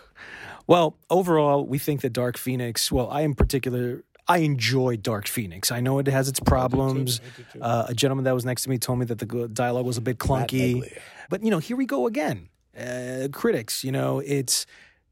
Well, 0.70 0.98
overall, 1.10 1.66
we 1.66 1.78
think 1.78 2.02
that 2.02 2.12
Dark 2.12 2.38
Phoenix. 2.38 2.92
Well, 2.92 3.10
I 3.10 3.22
in 3.22 3.36
particular. 3.36 4.04
I 4.28 4.40
enjoy 4.40 4.98
Dark 4.98 5.26
Phoenix. 5.26 5.72
I 5.72 5.80
know 5.80 6.00
it 6.00 6.08
has 6.08 6.28
its 6.28 6.42
problems. 6.42 7.22
Uh, 7.62 7.86
a 7.88 7.94
gentleman 7.94 8.26
that 8.26 8.34
was 8.34 8.44
next 8.44 8.64
to 8.64 8.70
me 8.70 8.78
told 8.78 9.00
me 9.00 9.06
that 9.06 9.20
the 9.20 9.48
dialogue 9.48 9.86
was 9.86 9.96
a 9.96 10.02
bit 10.02 10.18
clunky. 10.18 10.84
But, 11.30 11.44
you 11.44 11.52
know, 11.52 11.60
here 11.60 11.78
we 11.78 11.86
go 11.86 12.08
again. 12.08 12.50
Uh, 12.78 13.28
critics, 13.32 13.84
you 13.84 13.92
know, 13.92 14.20
it's 14.20 14.66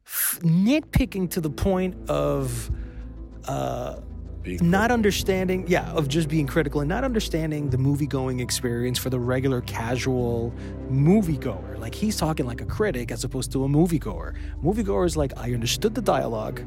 f- 0.05 0.39
nitpicking 0.41 1.31
to 1.31 1.41
the 1.41 1.49
point 1.49 1.95
of 2.09 2.69
uh, 3.47 3.99
not 4.61 4.91
understanding, 4.91 5.65
yeah, 5.67 5.91
of 5.91 6.07
just 6.07 6.27
being 6.29 6.45
critical 6.45 6.81
and 6.81 6.87
not 6.87 7.03
understanding 7.03 7.69
the 7.71 7.77
movie 7.77 8.05
going 8.05 8.39
experience 8.39 8.99
for 8.99 9.09
the 9.09 9.19
regular 9.19 9.61
casual 9.61 10.53
moviegoer. 10.91 11.79
Like 11.79 11.95
he's 11.95 12.17
talking 12.17 12.45
like 12.45 12.61
a 12.61 12.65
critic 12.65 13.11
as 13.11 13.23
opposed 13.23 13.51
to 13.53 13.63
a 13.63 13.67
moviegoer. 13.67 14.35
Moviegoer 14.63 15.05
is 15.05 15.17
like, 15.17 15.33
I 15.37 15.53
understood 15.53 15.95
the 15.95 16.01
dialogue. 16.01 16.61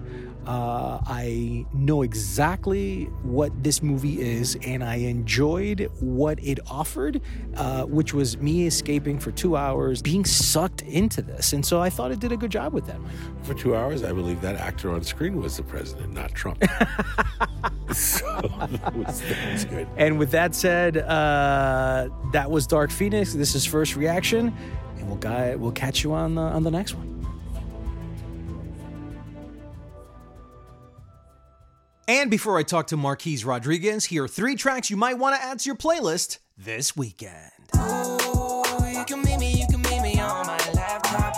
Uh, 0.49 0.99
I 1.07 1.67
know 1.75 2.01
exactly 2.01 3.05
what 3.23 3.53
this 3.63 3.83
movie 3.83 4.19
is, 4.19 4.57
and 4.65 4.83
I 4.83 4.95
enjoyed 4.95 5.91
what 6.01 6.43
it 6.43 6.59
offered, 6.71 7.21
uh, 7.55 7.85
which 7.85 8.15
was 8.15 8.39
me 8.39 8.67
escaping 8.67 9.19
for 9.19 9.31
two 9.31 9.59
hours, 9.59 10.01
being 10.01 10.25
sucked 10.25 10.81
into 10.81 11.21
this. 11.21 11.53
And 11.53 11.67
so 11.67 11.83
I 11.83 11.91
thought 11.91 12.13
it 12.13 12.21
did 12.21 12.33
a 12.33 12.37
good 12.39 12.51
job 12.51 12.73
with 12.73 12.87
that. 12.87 12.99
Mike. 12.99 13.13
For 13.43 13.53
two 13.53 13.77
hours, 13.77 14.03
I 14.03 14.15
believe 14.15 14.41
that 14.41 14.57
actor 14.57 14.91
on 14.91 15.03
screen 15.05 15.37
was 15.37 15.59
the 15.59 15.65
president, 15.65 16.15
not 16.15 16.33
Trump. 16.33 16.63
so 17.93 18.41
that 18.71 18.95
was, 18.97 19.21
that 19.21 19.53
was 19.53 19.65
good. 19.67 19.87
And 19.99 20.19
with 20.19 20.31
that 20.31 20.55
said, 20.55 20.97
uh, 20.97 22.09
that 22.33 22.51
was 22.51 22.67
Dark 22.67 22.91
Phoenix. 22.91 23.35
This 23.35 23.55
is 23.55 23.67
first 23.67 23.97
reaction, 23.97 24.55
and 24.97 25.09
we'll 25.09 25.17
guy 25.17 25.57
we'll 25.57 25.73
catch 25.73 26.03
you 26.03 26.15
on 26.15 26.37
the 26.37 26.41
on 26.41 26.63
the 26.63 26.71
next 26.71 26.95
one. 26.95 27.18
And 32.09 32.31
before 32.31 32.57
I 32.57 32.63
talk 32.63 32.87
to 32.87 32.97
Marquis 32.97 33.45
Rodriguez, 33.45 34.07
here 34.07 34.25
are 34.25 34.29
three 34.29 34.57
tracks 34.57 34.89
you 34.89 34.97
might 34.97 35.19
want 35.19 35.37
to 35.37 35.43
add 35.43 35.59
to 35.59 35.67
your 35.67 35.77
playlist 35.77 36.39
this 36.57 36.97
weekend. 36.97 37.53
You 37.75 39.05
can 39.07 39.21
meet 39.21 39.39
me, 39.39 39.53
you 39.53 39.67
can 39.69 39.83
meet 39.83 40.01
me 40.01 40.19
on 40.19 40.47
my 40.47 40.57
laptop. 40.73 41.37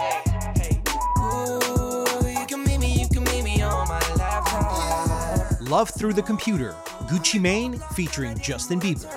Hey. 0.57 0.81
Ooh, 1.19 2.41
you 2.41 2.47
can 2.47 2.63
meet 2.63 2.79
me, 2.79 3.01
you 3.01 3.09
can 3.09 3.25
meet 3.25 3.43
me 3.43 3.61
on 3.63 3.89
my 3.89 3.99
laptop. 4.15 5.61
Love 5.61 5.91
Through 5.91 6.13
the 6.13 6.23
Computer, 6.23 6.77
Gucci 7.09 7.41
Mane 7.41 7.77
featuring 7.95 8.39
Justin 8.39 8.79
Bieber. 8.79 9.11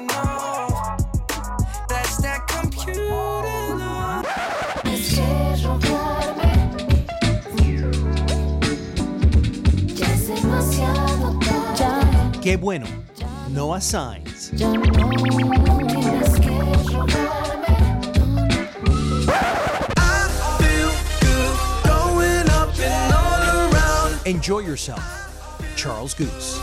That's 1.88 2.18
that 2.18 2.48
computer 2.48 3.06
love. 3.76 4.26
Up 22.50 22.78
and 22.78 23.14
all 23.14 23.72
around. 23.72 24.28
Enjoy 24.28 24.60
yourself, 24.60 25.02
Charles 25.78 26.14
Goose. 26.14 26.60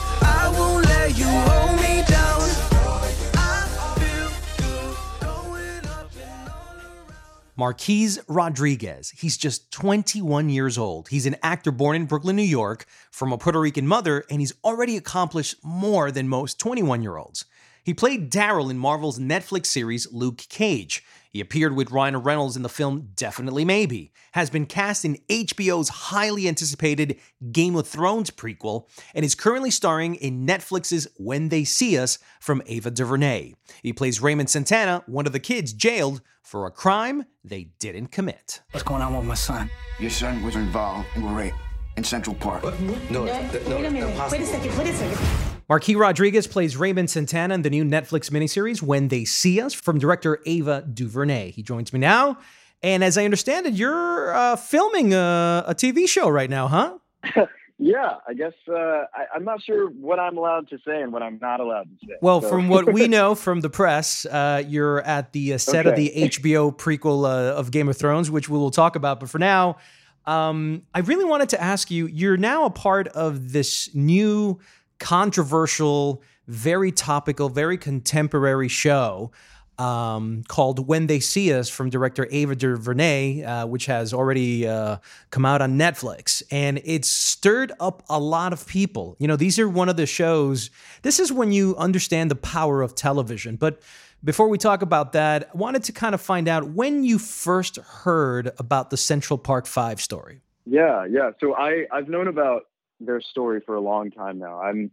Marquis 7.61 8.17
Rodriguez. 8.27 9.11
He's 9.11 9.37
just 9.37 9.71
21 9.71 10.49
years 10.49 10.79
old. 10.79 11.09
He's 11.09 11.27
an 11.27 11.37
actor 11.43 11.71
born 11.71 11.95
in 11.95 12.07
Brooklyn, 12.07 12.35
New 12.35 12.43
York, 12.43 12.87
from 13.11 13.35
a 13.35 13.37
Puerto 13.37 13.61
Rican 13.61 13.87
mother, 13.87 14.25
and 14.31 14.41
he's 14.41 14.55
already 14.65 14.97
accomplished 14.97 15.57
more 15.63 16.11
than 16.11 16.27
most 16.27 16.59
21 16.59 17.03
year 17.03 17.19
olds. 17.19 17.45
He 17.85 17.95
played 17.95 18.31
Daryl 18.31 18.71
in 18.71 18.79
Marvel's 18.79 19.19
Netflix 19.19 19.67
series 19.67 20.11
Luke 20.13 20.39
Cage. 20.49 21.03
He 21.31 21.41
appeared 21.41 21.77
with 21.77 21.93
Ryan 21.93 22.17
Reynolds 22.19 22.57
in 22.57 22.63
the 22.63 22.69
film 22.69 23.11
Definitely 23.15 23.65
Maybe, 23.65 24.13
has 24.33 24.51
been 24.51 24.67
cast 24.67 25.05
in 25.05 25.17
HBO's 25.29 25.89
highly 25.89 26.49
anticipated 26.49 27.21
Game 27.53 27.77
of 27.77 27.87
Thrones 27.87 28.31
prequel, 28.31 28.89
and 29.15 29.25
is 29.25 29.37
currently 29.37 29.71
starring 29.71 30.17
in 30.17 30.47
Netflix's 30.47 31.07
When 31.17 31.49
They 31.49 31.65
See 31.65 31.97
Us 31.97 32.19
from 32.41 32.63
Ava 32.67 32.91
DuVernay. 32.91 33.55
He 33.83 33.93
plays 33.93 34.21
Raymond 34.21 34.51
Santana, 34.51 35.05
one 35.07 35.27
of 35.27 35.33
the 35.33 35.41
kids 35.41 35.73
jailed 35.73 36.21
for 36.43 36.67
a 36.67 36.71
crime 36.71 37.25
they 37.45 37.71
didn't 37.79 38.09
commit. 38.09 38.61
What's 38.73 38.85
going 38.85 39.03
on 39.03 39.17
with 39.17 39.25
my 39.25 39.35
son? 39.35 39.71
Your 40.01 40.11
son 40.11 40.43
was 40.43 40.57
involved 40.57 41.07
in 41.15 41.23
a 41.23 41.33
rape 41.33 41.55
in 41.97 42.03
Central 42.03 42.35
Park. 42.37 42.65
No, 42.81 42.97
no, 43.11 43.25
Wait 43.25 43.87
a 43.87 43.91
minute. 43.91 44.31
Wait 44.33 44.41
a 44.41 44.47
second. 44.47 44.77
Wait 44.77 44.89
a 44.89 44.93
second. 44.93 45.50
Marquis 45.71 45.95
Rodriguez 45.95 46.49
plays 46.49 46.77
Raymond 46.77 47.11
Santana 47.11 47.55
in 47.55 47.63
the 47.63 47.71
new 47.71 47.85
Netflix 47.85 48.29
miniseries 48.29 48.83
When 48.83 49.07
They 49.07 49.25
See 49.25 49.61
Us 49.61 49.73
from 49.73 50.01
director 50.01 50.41
Ava 50.45 50.83
DuVernay. 50.83 51.53
He 51.53 51.63
joins 51.63 51.93
me 51.93 52.01
now. 52.01 52.39
And 52.83 53.05
as 53.05 53.17
I 53.17 53.25
understand 53.25 53.67
it, 53.67 53.75
you're 53.75 54.35
uh, 54.35 54.57
filming 54.57 55.15
a, 55.15 55.63
a 55.69 55.75
TV 55.77 56.09
show 56.09 56.29
right 56.29 56.51
now, 56.51 56.67
huh? 56.67 56.99
Yeah, 57.83 58.17
I 58.29 58.35
guess 58.35 58.53
uh, 58.69 58.75
I, 58.75 59.25
I'm 59.35 59.43
not 59.43 59.63
sure 59.63 59.89
what 59.89 60.19
I'm 60.21 60.37
allowed 60.37 60.69
to 60.69 60.77
say 60.87 61.01
and 61.01 61.15
what 61.15 61.23
I'm 61.23 61.39
not 61.41 61.61
allowed 61.61 61.85
to 61.85 62.07
say. 62.07 62.13
Well, 62.21 62.43
So- 62.43 62.51
from 62.51 62.69
what 62.69 62.93
we 62.93 63.09
know 63.17 63.35
from 63.35 63.61
the 63.61 63.71
press, 63.71 64.27
uh, 64.27 64.63
you're 64.67 65.01
at 65.01 65.33
the 65.33 65.55
uh, 65.55 65.59
set 65.59 65.87
of 65.87 65.97
the 65.97 66.13
HBO 66.15 66.77
prequel 66.77 67.25
uh, 67.25 67.55
of 67.57 67.71
Game 67.71 67.89
of 67.89 67.97
Thrones, 67.97 68.31
which 68.31 68.51
we 68.51 68.59
will 68.59 68.71
talk 68.71 68.97
about. 68.97 69.19
But 69.19 69.31
for 69.31 69.39
now, 69.39 69.79
um, 70.27 70.83
I 70.95 70.99
really 70.99 71.25
wanted 71.25 71.49
to 71.51 71.63
ask 71.63 71.91
you 71.91 72.07
you're 72.07 72.37
now 72.37 72.67
a 72.67 72.71
part 72.71 73.09
of 73.09 73.53
this 73.53 73.89
new, 73.95 74.61
controversial, 75.01 76.23
very 76.47 76.93
topical, 76.93 77.49
very 77.49 77.77
contemporary 77.77 78.69
show. 78.69 79.33
Um, 79.79 80.43
called 80.47 80.87
When 80.87 81.07
They 81.07 81.21
See 81.21 81.55
Us 81.55 81.71
from 81.71 81.89
director 81.89 82.29
Ava 82.31 82.55
DuVernay, 82.55 83.43
uh, 83.43 83.67
which 83.67 83.87
has 83.87 84.13
already 84.13 84.69
uh, 84.69 84.99
come 85.31 85.47
out 85.47 85.63
on 85.63 85.79
Netflix. 85.79 86.43
And 86.51 86.83
it's 86.85 87.09
stirred 87.09 87.73
up 87.81 88.03
a 88.11 88.21
lot 88.21 88.53
of 88.53 88.67
people. 88.67 89.17
You 89.19 89.27
know, 89.27 89.37
these 89.37 89.59
are 89.59 89.67
one 89.67 89.89
of 89.89 89.97
the 89.97 90.05
shows, 90.05 90.69
this 91.01 91.19
is 91.19 91.33
when 91.33 91.51
you 91.51 91.75
understand 91.77 92.31
the 92.31 92.37
power 92.37 92.83
of 92.83 92.95
television. 92.95 93.57
But 93.57 93.81
before 94.23 94.49
we 94.49 94.59
talk 94.59 94.83
about 94.83 95.13
that, 95.13 95.49
I 95.55 95.57
wanted 95.57 95.85
to 95.85 95.93
kind 95.93 96.15
of 96.15 96.21
find 96.21 96.47
out 96.47 96.73
when 96.73 97.03
you 97.03 97.19
first 97.19 97.77
heard 97.77 98.53
about 98.59 98.91
the 98.91 98.99
Central 98.99 99.39
Park 99.39 99.65
5 99.65 99.99
story. 99.99 100.43
Yeah, 100.67 101.07
yeah. 101.07 101.31
So 101.41 101.55
I 101.55 101.87
I've 101.91 102.09
known 102.09 102.29
about 102.29 102.67
their 103.01 103.21
story 103.21 103.61
for 103.65 103.75
a 103.75 103.81
long 103.81 104.11
time 104.11 104.39
now. 104.39 104.61
I'm 104.61 104.91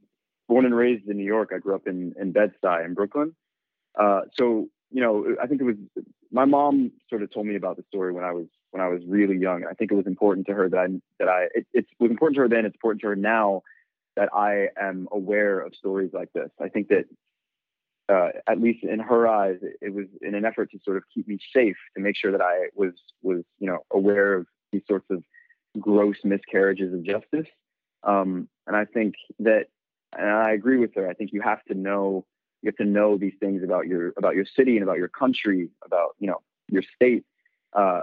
born 0.48 0.66
and 0.66 0.76
raised 0.76 1.08
in 1.08 1.18
New 1.18 1.26
York. 1.26 1.52
I 1.54 1.60
grew 1.60 1.76
up 1.76 1.88
in 1.88 2.14
in 2.20 2.32
Bed 2.32 2.54
Stuy 2.62 2.86
in 2.86 2.94
Brooklyn. 2.94 3.36
Uh, 4.00 4.22
so 4.34 4.68
you 4.92 5.02
know, 5.02 5.36
I 5.42 5.48
think 5.48 5.62
it 5.62 5.66
was 5.66 5.76
my 6.32 6.46
mom 6.46 6.92
sort 7.10 7.24
of 7.24 7.34
told 7.34 7.46
me 7.46 7.56
about 7.56 7.78
the 7.78 7.84
story 7.90 8.12
when 8.14 8.24
I 8.24 8.32
was 8.32 8.48
when 8.72 8.82
I 8.82 8.88
was 8.88 9.02
really 9.08 9.38
young. 9.38 9.66
I 9.70 9.74
think 9.74 9.92
it 9.92 9.96
was 9.96 10.08
important 10.08 10.48
to 10.48 10.54
her 10.54 10.70
that 10.70 10.78
I 10.78 10.88
that 11.20 11.28
I 11.28 11.48
it, 11.54 11.68
it 11.74 11.86
was 12.00 12.12
important 12.12 12.36
to 12.36 12.42
her 12.42 12.50
then. 12.50 12.66
It's 12.66 12.76
important 12.76 13.02
to 13.02 13.08
her 13.08 13.16
now 13.16 13.64
that 14.16 14.30
I 14.34 14.70
am 14.80 15.08
aware 15.12 15.60
of 15.60 15.76
stories 15.76 16.12
like 16.14 16.32
this. 16.34 16.50
I 16.60 16.70
think 16.70 16.90
that 16.90 17.06
uh, 18.10 18.30
at 18.48 18.60
least 18.62 18.84
in 18.84 19.00
her 19.00 19.28
eyes, 19.28 19.58
it 19.82 19.94
was 19.94 20.06
in 20.22 20.34
an 20.34 20.46
effort 20.46 20.72
to 20.72 20.80
sort 20.84 20.98
of 20.98 21.04
keep 21.14 21.28
me 21.28 21.40
safe 21.54 21.76
to 21.96 22.02
make 22.02 22.16
sure 22.16 22.32
that 22.32 22.42
I 22.42 22.68
was 22.74 22.94
was 23.22 23.44
you 23.60 23.68
know 23.68 23.80
aware 23.92 24.34
of 24.34 24.48
these 24.72 24.84
sorts 24.88 25.08
of 25.10 25.24
gross 25.80 26.18
miscarriages 26.24 26.94
of 26.94 27.04
justice. 27.04 27.48
Um, 28.08 28.48
and 28.66 28.76
I 28.76 28.86
think 28.86 29.16
that, 29.40 29.66
and 30.18 30.30
I 30.30 30.52
agree 30.52 30.78
with 30.78 30.96
her. 30.96 31.08
I 31.08 31.14
think 31.14 31.32
you 31.34 31.42
have 31.42 31.64
to 31.66 31.74
know 31.74 32.26
you 32.64 32.70
have 32.70 32.78
to 32.78 32.86
know 32.86 33.18
these 33.18 33.36
things 33.40 33.62
about 33.64 33.86
your 33.86 34.14
about 34.18 34.34
your 34.36 34.46
city 34.56 34.78
and 34.78 34.84
about 34.84 34.98
your 34.98 35.10
country, 35.10 35.70
about 35.86 36.16
you 36.18 36.28
know 36.28 36.42
your 36.70 36.82
state, 36.96 37.24
uh, 37.74 38.02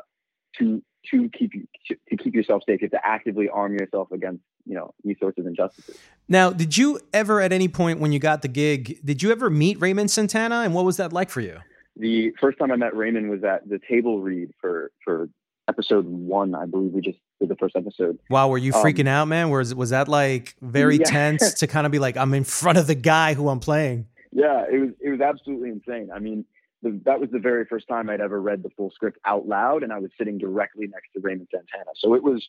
to 0.59 0.81
to 1.11 1.29
keep 1.31 1.55
you 1.55 1.67
to, 1.89 1.97
to 2.09 2.17
keep 2.17 2.35
yourself 2.35 2.63
safe. 2.67 2.81
You 2.81 2.89
have 2.93 3.03
to 3.03 3.07
actively 3.07 3.49
arm 3.49 3.73
yourself 3.73 4.13
against 4.13 4.43
you 4.65 4.75
know 4.77 4.95
these 5.03 5.17
sorts 5.19 5.39
of 5.39 5.47
injustices. 5.47 5.99
Now, 6.29 6.51
did 6.51 6.77
you 6.77 7.01
ever 7.13 7.41
at 7.41 7.53
any 7.53 7.67
point 7.67 7.99
when 7.99 8.13
you 8.13 8.21
got 8.21 8.43
the 8.43 8.49
gig, 8.49 9.01
did 9.05 9.23
you 9.23 9.33
ever 9.33 9.51
meet 9.51 9.81
Raymond 9.81 10.11
Santana 10.11 10.61
and 10.61 10.73
what 10.73 10.85
was 10.85 10.99
that 10.99 11.13
like 11.13 11.31
for 11.31 11.41
you? 11.41 11.59
the 11.97 12.33
first 12.41 12.59
time 12.59 12.71
I 12.73 12.77
met 12.77 12.97
Raymond 12.97 13.31
was 13.31 13.45
at 13.45 13.69
the 13.69 13.81
table 13.89 14.21
read 14.21 14.51
for 14.61 14.91
for 15.05 15.29
episode 15.69 16.07
one. 16.07 16.55
I 16.55 16.67
believe 16.67 16.93
we 16.93 17.01
just 17.01 17.19
did 17.41 17.49
the 17.49 17.57
first 17.57 17.77
episode. 17.77 18.19
Wow, 18.31 18.49
were 18.49 18.59
you 18.59 18.73
Um, 18.73 18.83
freaking 18.85 19.09
out, 19.09 19.27
man? 19.29 19.51
Was 19.51 19.75
was 19.75 19.91
that 19.91 20.09
like 20.09 20.55
very 20.63 20.97
Yeah. 20.99 21.05
tense 21.05 21.55
to 21.61 21.67
kind 21.67 21.87
of 21.87 21.93
be 21.93 21.99
like, 21.99 22.17
I'm 22.17 22.35
in 22.35 22.45
front 22.45 22.79
of 22.79 22.87
the 22.87 22.95
guy 22.95 23.35
who 23.35 23.49
I'm 23.49 23.61
playing? 23.61 24.07
Yeah, 24.33 24.65
it 24.71 24.79
was 24.79 24.91
it 25.01 25.11
was 25.11 25.21
absolutely 25.21 25.71
insane. 25.71 26.11
I 26.15 26.19
mean, 26.19 26.45
the, 26.83 27.01
that 27.05 27.21
was 27.21 27.31
the 27.31 27.39
very 27.39 27.65
first 27.65 27.87
time 27.89 28.11
I'd 28.11 28.21
ever 28.21 28.41
read 28.41 28.63
the 28.63 28.71
full 28.77 28.91
script 28.91 29.19
out 29.25 29.47
loud, 29.47 29.83
and 29.83 29.93
I 29.93 29.99
was 29.99 30.11
sitting 30.19 30.39
directly 30.39 30.87
next 30.87 31.13
to 31.15 31.21
Raymond 31.21 31.49
Santana. 31.51 31.91
So 31.97 32.15
it 32.15 32.23
was 32.23 32.47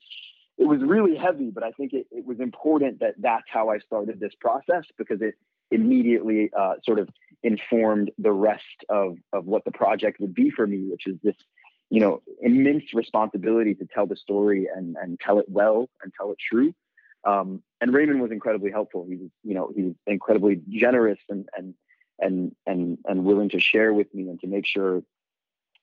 it 0.57 0.65
was 0.67 0.79
really 0.81 1.15
heavy, 1.17 1.51
but 1.53 1.63
I 1.63 1.71
think 1.71 1.93
it, 1.93 2.07
it 2.11 2.25
was 2.25 2.39
important 2.39 2.99
that 3.01 3.15
that's 3.19 3.43
how 3.51 3.69
I 3.69 3.79
started 3.79 4.19
this 4.19 4.33
process 4.39 4.83
because 4.97 5.21
it 5.21 5.35
immediately 5.71 6.49
uh, 6.57 6.75
sort 6.83 6.99
of 6.99 7.09
informed 7.43 8.09
the 8.17 8.31
rest 8.31 8.63
of 8.89 9.17
of 9.33 9.45
what 9.45 9.63
the 9.65 9.71
project 9.71 10.19
would 10.19 10.33
be 10.33 10.49
for 10.49 10.65
me, 10.65 10.87
which 10.89 11.05
is 11.07 11.17
this 11.23 11.35
you 11.95 12.01
know 12.01 12.21
immense 12.41 12.93
responsibility 12.93 13.73
to 13.73 13.85
tell 13.85 14.05
the 14.05 14.17
story 14.17 14.67
and 14.75 14.97
and 15.01 15.17
tell 15.17 15.39
it 15.39 15.45
well 15.47 15.89
and 16.03 16.11
tell 16.17 16.29
it 16.33 16.37
true. 16.37 16.75
Um, 17.23 17.63
and 17.79 17.93
Raymond 17.93 18.21
was 18.21 18.31
incredibly 18.31 18.69
helpful. 18.69 19.05
He 19.07 19.15
was, 19.15 19.29
you 19.43 19.55
know, 19.55 19.71
he 19.73 19.83
was 19.83 19.93
incredibly 20.05 20.61
generous 20.69 21.19
and 21.29 21.47
and 21.57 21.73
and 22.19 22.53
and 22.67 22.97
and 23.05 23.23
willing 23.23 23.47
to 23.51 23.61
share 23.61 23.93
with 23.93 24.13
me 24.13 24.23
and 24.23 24.37
to 24.41 24.47
make 24.47 24.65
sure, 24.65 25.03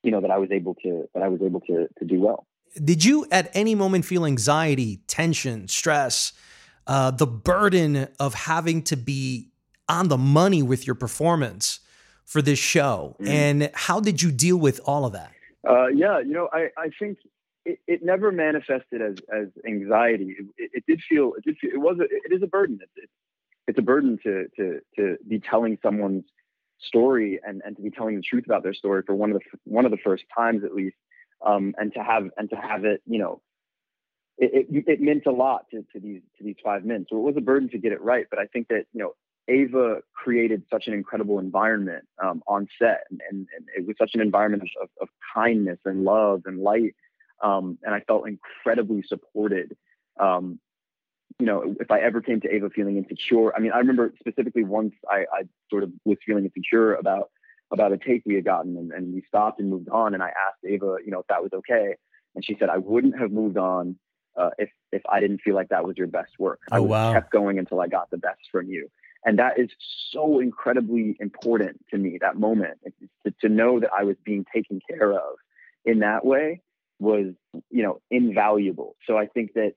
you 0.02 0.10
know, 0.10 0.20
that 0.20 0.30
I 0.30 0.36
was 0.36 0.50
able 0.50 0.74
to 0.82 1.08
that 1.14 1.22
I 1.22 1.28
was 1.28 1.40
able 1.40 1.60
to 1.62 1.88
to 1.98 2.04
do 2.04 2.20
well. 2.20 2.46
Did 2.84 3.06
you 3.06 3.26
at 3.30 3.50
any 3.54 3.74
moment 3.74 4.04
feel 4.04 4.26
anxiety, 4.26 5.00
tension, 5.06 5.66
stress, 5.66 6.34
uh, 6.86 7.10
the 7.10 7.26
burden 7.26 8.08
of 8.20 8.34
having 8.34 8.82
to 8.82 8.98
be 8.98 9.48
on 9.88 10.08
the 10.08 10.18
money 10.18 10.62
with 10.62 10.86
your 10.86 10.94
performance 10.94 11.80
for 12.26 12.42
this 12.42 12.58
show? 12.58 13.16
Mm. 13.18 13.28
And 13.28 13.70
how 13.72 13.98
did 13.98 14.20
you 14.20 14.30
deal 14.30 14.58
with 14.58 14.78
all 14.84 15.06
of 15.06 15.14
that? 15.14 15.32
Uh, 15.68 15.88
yeah, 15.88 16.18
you 16.20 16.32
know, 16.32 16.48
I, 16.52 16.68
I 16.76 16.90
think 16.98 17.18
it, 17.64 17.78
it 17.86 18.02
never 18.02 18.32
manifested 18.32 19.00
as 19.00 19.16
as 19.32 19.48
anxiety. 19.66 20.36
It, 20.38 20.46
it, 20.56 20.70
it 20.74 20.84
did 20.86 21.00
feel 21.08 21.34
it 21.36 21.44
did 21.44 21.58
feel, 21.58 21.70
it 21.72 21.80
was 21.80 21.98
a, 22.00 22.04
it 22.04 22.34
is 22.34 22.42
a 22.42 22.46
burden. 22.46 22.78
It's, 22.82 22.92
it's 22.96 23.12
it's 23.68 23.78
a 23.78 23.82
burden 23.82 24.18
to 24.24 24.46
to 24.56 24.80
to 24.96 25.16
be 25.28 25.38
telling 25.38 25.78
someone's 25.82 26.24
story 26.80 27.40
and 27.46 27.62
and 27.64 27.76
to 27.76 27.82
be 27.82 27.90
telling 27.90 28.16
the 28.16 28.22
truth 28.22 28.44
about 28.46 28.62
their 28.62 28.74
story 28.74 29.02
for 29.06 29.14
one 29.14 29.30
of 29.30 29.38
the 29.38 29.58
one 29.64 29.84
of 29.84 29.90
the 29.90 29.98
first 29.98 30.24
times 30.36 30.64
at 30.64 30.74
least. 30.74 30.96
Um, 31.44 31.74
and 31.76 31.92
to 31.94 32.02
have 32.02 32.30
and 32.36 32.48
to 32.50 32.56
have 32.56 32.84
it, 32.84 33.02
you 33.04 33.18
know, 33.18 33.40
it, 34.38 34.66
it, 34.70 34.84
it 34.86 35.00
meant 35.00 35.26
a 35.26 35.32
lot 35.32 35.66
to, 35.70 35.84
to 35.92 36.00
these 36.00 36.22
to 36.38 36.44
these 36.44 36.56
five 36.62 36.84
men. 36.84 37.06
So 37.08 37.16
it 37.16 37.22
was 37.22 37.36
a 37.36 37.40
burden 37.40 37.68
to 37.70 37.78
get 37.78 37.92
it 37.92 38.00
right. 38.00 38.26
But 38.30 38.38
I 38.38 38.46
think 38.46 38.68
that 38.68 38.86
you 38.92 39.00
know 39.00 39.14
Ava 39.48 40.00
created 40.14 40.62
such 40.70 40.86
an 40.86 40.94
incredible 40.94 41.38
environment 41.38 42.04
um, 42.22 42.42
on 42.46 42.68
set, 42.78 43.04
and, 43.10 43.20
and, 43.28 43.46
and 43.56 43.66
it 43.76 43.86
was 43.86 43.96
such 43.98 44.12
an 44.14 44.20
environment 44.20 44.62
of, 44.80 44.88
of 45.00 45.08
kindness 45.34 45.78
and 45.84 46.04
love 46.04 46.42
and 46.46 46.60
light, 46.60 46.94
um, 47.42 47.78
and 47.82 47.94
I 47.94 48.00
felt 48.00 48.28
incredibly 48.28 49.02
supported. 49.02 49.76
Um, 50.18 50.60
you 51.38 51.46
know, 51.46 51.74
if 51.80 51.90
I 51.90 52.00
ever 52.00 52.20
came 52.20 52.40
to 52.42 52.54
Ava 52.54 52.70
feeling 52.70 52.98
insecure, 52.98 53.54
I 53.56 53.58
mean, 53.58 53.72
I 53.72 53.78
remember 53.78 54.12
specifically 54.20 54.64
once 54.64 54.94
I, 55.10 55.24
I 55.32 55.42
sort 55.70 55.82
of 55.82 55.90
was 56.04 56.18
feeling 56.24 56.44
insecure 56.44 56.94
about 56.94 57.30
about 57.72 57.90
a 57.90 57.96
take 57.96 58.22
we 58.26 58.34
had 58.34 58.44
gotten, 58.44 58.76
and, 58.76 58.92
and 58.92 59.14
we 59.14 59.22
stopped 59.26 59.58
and 59.58 59.70
moved 59.70 59.88
on, 59.88 60.14
and 60.14 60.22
I 60.22 60.28
asked 60.28 60.64
Ava, 60.64 60.96
you 61.04 61.10
know, 61.10 61.20
if 61.20 61.26
that 61.28 61.42
was 61.42 61.52
okay, 61.54 61.96
and 62.34 62.44
she 62.44 62.56
said 62.60 62.68
I 62.68 62.76
wouldn't 62.78 63.18
have 63.18 63.32
moved 63.32 63.56
on 63.56 63.96
uh, 64.36 64.50
if 64.58 64.70
if 64.92 65.02
I 65.10 65.20
didn't 65.20 65.40
feel 65.40 65.54
like 65.54 65.70
that 65.70 65.84
was 65.84 65.96
your 65.96 66.06
best 66.06 66.32
work. 66.38 66.60
I 66.70 66.78
Oh, 66.78 66.82
would 66.82 66.90
wow. 66.90 67.12
kept 67.12 67.32
going 67.32 67.58
until 67.58 67.80
I 67.80 67.88
got 67.88 68.10
the 68.10 68.18
best 68.18 68.40
from 68.50 68.68
you. 68.68 68.88
And 69.24 69.38
that 69.38 69.58
is 69.58 69.70
so 70.10 70.40
incredibly 70.40 71.16
important 71.20 71.84
to 71.90 71.98
me. 71.98 72.18
That 72.20 72.36
moment 72.36 72.78
to, 73.24 73.32
to 73.42 73.48
know 73.48 73.80
that 73.80 73.90
I 73.96 74.04
was 74.04 74.16
being 74.24 74.44
taken 74.52 74.80
care 74.88 75.12
of 75.12 75.36
in 75.84 76.00
that 76.00 76.24
way 76.24 76.60
was, 76.98 77.34
you 77.70 77.82
know, 77.82 78.00
invaluable. 78.10 78.96
So 79.06 79.16
I 79.16 79.26
think 79.26 79.54
that 79.54 79.74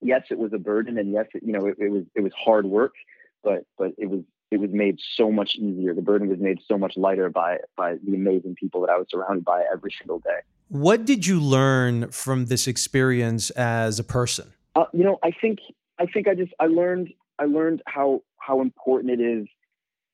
yes, 0.00 0.22
it 0.30 0.38
was 0.38 0.52
a 0.52 0.58
burden, 0.58 0.98
and 0.98 1.12
yes, 1.12 1.26
it, 1.34 1.42
you 1.44 1.52
know, 1.52 1.66
it, 1.66 1.76
it 1.78 1.90
was 1.90 2.04
it 2.14 2.20
was 2.20 2.32
hard 2.36 2.66
work, 2.66 2.94
but 3.42 3.64
but 3.78 3.92
it 3.98 4.08
was 4.10 4.22
it 4.50 4.58
was 4.58 4.70
made 4.72 4.98
so 5.16 5.30
much 5.30 5.56
easier. 5.56 5.94
The 5.94 6.02
burden 6.02 6.28
was 6.28 6.38
made 6.38 6.58
so 6.66 6.78
much 6.78 6.94
lighter 6.96 7.28
by 7.30 7.58
by 7.76 7.96
the 8.04 8.14
amazing 8.14 8.54
people 8.54 8.80
that 8.82 8.90
I 8.90 8.96
was 8.96 9.06
surrounded 9.10 9.44
by 9.44 9.62
every 9.72 9.92
single 9.98 10.20
day. 10.20 10.40
What 10.68 11.04
did 11.04 11.26
you 11.26 11.40
learn 11.40 12.10
from 12.10 12.46
this 12.46 12.66
experience 12.66 13.50
as 13.50 13.98
a 13.98 14.04
person? 14.04 14.52
Uh, 14.74 14.84
you 14.92 15.04
know, 15.04 15.18
I 15.22 15.30
think 15.30 15.60
I 15.98 16.06
think 16.06 16.28
I 16.28 16.34
just 16.34 16.52
I 16.60 16.66
learned 16.66 17.12
I 17.38 17.44
learned 17.44 17.82
how 17.86 18.22
how 18.46 18.60
important 18.60 19.10
it 19.18 19.20
is. 19.20 19.46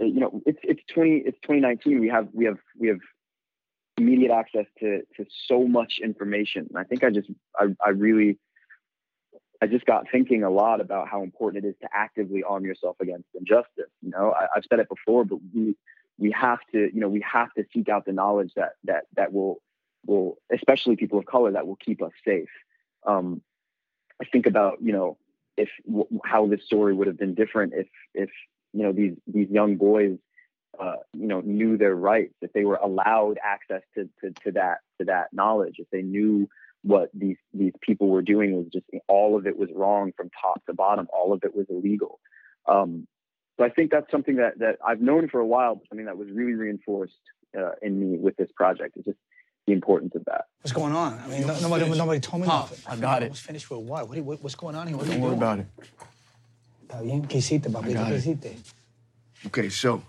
uh, 0.01 0.05
You 0.05 0.21
know, 0.21 0.43
it's 0.47 0.59
it's 0.63 0.81
twenty 0.93 1.23
it's 1.27 1.39
twenty 1.43 1.61
nineteen. 1.61 2.01
We 2.01 2.09
have 2.09 2.29
we 2.33 2.45
have 2.47 2.59
we 2.79 2.89
have 2.89 3.01
immediate 3.99 4.33
access 4.33 4.67
to 4.81 5.03
to 5.17 5.27
so 5.49 5.67
much 5.67 6.01
information. 6.03 6.67
And 6.69 6.79
I 6.79 6.85
think 6.85 7.05
I 7.05 7.11
just 7.11 7.29
I 7.59 7.67
I 7.85 7.91
really 7.91 8.39
I 9.61 9.67
just 9.67 9.87
got 9.87 10.07
thinking 10.11 10.43
a 10.43 10.51
lot 10.51 10.81
about 10.81 11.09
how 11.09 11.23
important 11.23 11.65
it 11.65 11.69
is 11.69 11.77
to 11.83 11.89
actively 11.95 12.43
arm 12.43 12.65
yourself 12.65 12.97
against 13.01 13.29
injustice. 13.39 13.93
You 14.01 14.11
know, 14.11 14.33
I, 14.33 14.47
I've 14.57 14.65
said 14.69 14.81
it 14.81 14.89
before, 14.89 15.25
but 15.25 15.39
we 15.55 15.77
we 16.19 16.31
have 16.33 16.59
to 16.73 16.79
you 16.93 17.01
know 17.01 17.09
we 17.09 17.25
have 17.31 17.53
to 17.55 17.65
seek 17.73 17.89
out 17.89 18.05
the 18.05 18.13
knowledge 18.13 18.53
that 18.57 18.73
that 18.85 19.05
that 19.17 19.33
will 19.33 19.61
will 20.07 20.39
especially 20.53 20.97
people 20.97 21.19
of 21.19 21.27
color 21.27 21.53
that 21.53 21.67
will 21.67 21.77
keep 21.77 22.03
us 22.03 22.13
safe. 22.25 22.49
Um, 23.07 23.43
I 24.21 24.25
think 24.25 24.47
about 24.47 24.79
you 24.81 24.93
know 24.93 25.19
if 25.57 25.69
how 26.25 26.47
this 26.47 26.65
story 26.65 26.95
would 26.95 27.07
have 27.07 27.19
been 27.19 27.35
different 27.35 27.73
if 27.75 27.89
if 28.15 28.31
you 28.73 28.83
know 28.83 28.93
these 28.93 29.15
these 29.27 29.51
young 29.51 29.77
boys 29.77 30.19
uh, 30.81 30.97
you 31.13 31.27
know 31.27 31.41
knew 31.41 31.77
their 31.77 31.95
rights 31.95 32.35
if 32.41 32.53
they 32.53 32.65
were 32.65 32.77
allowed 32.77 33.39
access 33.45 33.83
to, 33.95 34.09
to 34.21 34.33
to 34.45 34.53
that 34.53 34.79
to 34.99 35.05
that 35.05 35.27
knowledge 35.33 35.77
if 35.79 35.89
they 35.91 36.03
knew 36.03 36.49
what 36.83 37.11
these 37.15 37.37
these 37.55 37.73
people 37.81 38.09
were 38.09 38.23
doing 38.23 38.57
was 38.57 38.67
just 38.73 38.87
all 39.09 39.37
of 39.37 39.47
it 39.47 39.57
was 39.57 39.69
wrong 39.75 40.13
from 40.17 40.31
top 40.41 40.65
to 40.67 40.75
bottom 40.75 41.07
all 41.13 41.33
of 41.33 41.41
it 41.45 41.55
was 41.55 41.67
illegal. 41.71 42.19
Um, 42.67 43.07
so 43.59 43.65
I 43.65 43.69
think 43.69 43.91
that's 43.91 44.11
something 44.11 44.37
that 44.37 44.59
that 44.59 44.79
I've 44.85 45.01
known 45.01 45.29
for 45.29 45.41
a 45.41 45.47
while 45.47 45.77
but 45.77 45.89
something 45.89 46.07
that 46.07 46.17
was 46.17 46.29
really 46.33 46.55
reinforced 46.55 47.15
uh, 47.57 47.73
in 47.81 47.99
me 47.99 48.19
with 48.19 48.37
this 48.37 48.51
project. 48.57 48.97
Is 48.97 49.05
just 49.05 49.19
the 49.67 49.73
importance 49.73 50.15
of 50.15 50.25
that 50.27 50.47
What's 50.61 50.73
going 50.73 50.93
on? 50.95 51.19
I 51.19 51.27
mean, 51.27 51.47
no, 51.47 51.59
nobody, 51.61 51.89
nobody 51.91 52.21
told 52.21 52.43
me 52.43 52.49
Pop, 52.49 52.71
nothing. 52.71 52.93
I 52.93 52.97
got 52.97 53.23
I 53.23 53.27
it. 53.27 53.31
was 53.31 53.41
finished 53.41 53.67
for 53.67 53.79
what? 53.79 54.09
What, 54.09 54.19
what? 54.19 54.43
What's 54.43 54.55
going 54.55 54.77
on 54.77 54.87
here? 54.87 54.97
What 54.97 55.07
are 55.07 55.11
Don't 55.11 55.17
you 55.17 55.23
worry 55.23 55.31
doing? 55.31 55.43
about 55.43 55.59
it. 55.59 55.67
Está 56.87 57.03
bien. 57.03 57.23
¿Qué 57.27 57.39
hiciste, 57.39 57.69
papito? 57.69 57.99
¿Qué 58.07 58.13
it. 58.13 58.21
hiciste? 58.25 58.57
Okay, 59.47 59.69
so, 59.71 60.03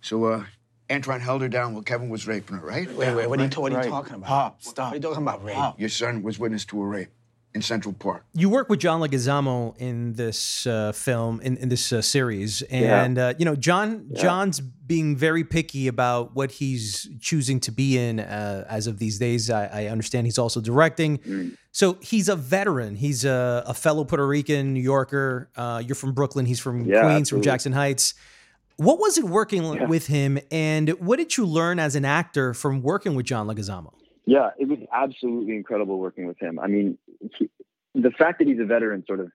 so, 0.00 0.24
uh, 0.24 0.44
Antron 0.88 1.20
held 1.20 1.42
her 1.42 1.48
down 1.48 1.74
while 1.74 1.82
Kevin 1.82 2.10
was 2.10 2.28
raping 2.28 2.58
her, 2.58 2.64
right? 2.64 2.86
Wait, 2.94 3.12
wait. 3.12 3.26
What 3.28 3.40
are 3.40 3.44
you, 3.44 3.50
what 3.60 3.72
are 3.72 3.74
you 3.74 3.76
Right. 3.78 3.88
talking 3.90 4.14
about? 4.14 4.28
Pop, 4.28 4.60
What 4.62 4.78
are 4.78 4.94
you 4.94 5.00
talking 5.00 5.22
about, 5.22 5.44
rape? 5.44 5.56
Pop. 5.56 5.80
Your 5.80 5.88
son 5.88 6.22
was 6.22 6.38
witness 6.38 6.64
to 6.66 6.80
a 6.80 6.86
rape 6.86 7.08
in 7.54 7.62
Central 7.62 7.94
Park. 7.94 8.24
You 8.34 8.48
work 8.50 8.68
with 8.68 8.78
John 8.80 9.00
Leguizamo 9.00 9.76
in 9.78 10.12
this 10.12 10.66
uh, 10.66 10.92
film, 10.92 11.40
in, 11.40 11.56
in 11.56 11.68
this 11.70 11.92
uh, 11.92 12.02
series, 12.02 12.62
and 12.62 13.18
uh, 13.18 13.34
you 13.38 13.44
know 13.44 13.56
John. 13.56 14.08
John's 14.14 14.60
being 14.60 15.16
very 15.16 15.44
picky 15.44 15.86
about 15.88 16.34
what 16.34 16.50
he's 16.52 17.08
choosing 17.20 17.60
to 17.60 17.70
be 17.70 17.98
in 17.98 18.20
uh, 18.20 18.64
as 18.68 18.86
of 18.86 18.98
these 18.98 19.18
days. 19.18 19.50
I, 19.50 19.66
I 19.66 19.86
understand 19.86 20.26
he's 20.26 20.38
also 20.38 20.60
directing, 20.60 21.56
so 21.72 21.96
he's 22.00 22.28
a 22.28 22.36
veteran. 22.36 22.96
He's 22.96 23.24
a, 23.24 23.64
a 23.66 23.74
fellow 23.74 24.04
Puerto 24.04 24.26
Rican, 24.26 24.72
New 24.74 24.80
Yorker. 24.82 25.50
Uh, 25.56 25.82
you're 25.84 25.94
from 25.94 26.12
Brooklyn. 26.12 26.46
He's 26.46 26.60
from 26.60 26.84
Yeah, 26.84 27.02
Queens, 27.02 27.28
from. 27.30 27.42
Jackson 27.42 27.72
Heights. 27.72 28.14
What 28.76 29.00
was 29.00 29.18
it 29.18 29.24
working 29.24 29.64
Yeah. 29.64 29.86
with 29.86 30.06
him, 30.06 30.38
and 30.52 30.90
what 31.00 31.16
did 31.16 31.36
you 31.36 31.44
learn 31.44 31.78
as 31.80 31.96
an 31.96 32.04
actor 32.04 32.54
from 32.54 32.80
working 32.82 33.14
with 33.16 33.26
John 33.26 33.46
Leguizamo? 33.48 33.92
Yeah, 34.28 34.50
it 34.58 34.68
was 34.68 34.78
absolutely 34.92 35.56
incredible 35.56 35.98
working 35.98 36.26
with 36.26 36.38
him. 36.38 36.58
I 36.58 36.66
mean, 36.66 36.98
he, 37.38 37.48
the 37.94 38.10
fact 38.10 38.40
that 38.40 38.46
he's 38.46 38.60
a 38.60 38.66
veteran 38.66 39.02
sort 39.06 39.20
of 39.20 39.30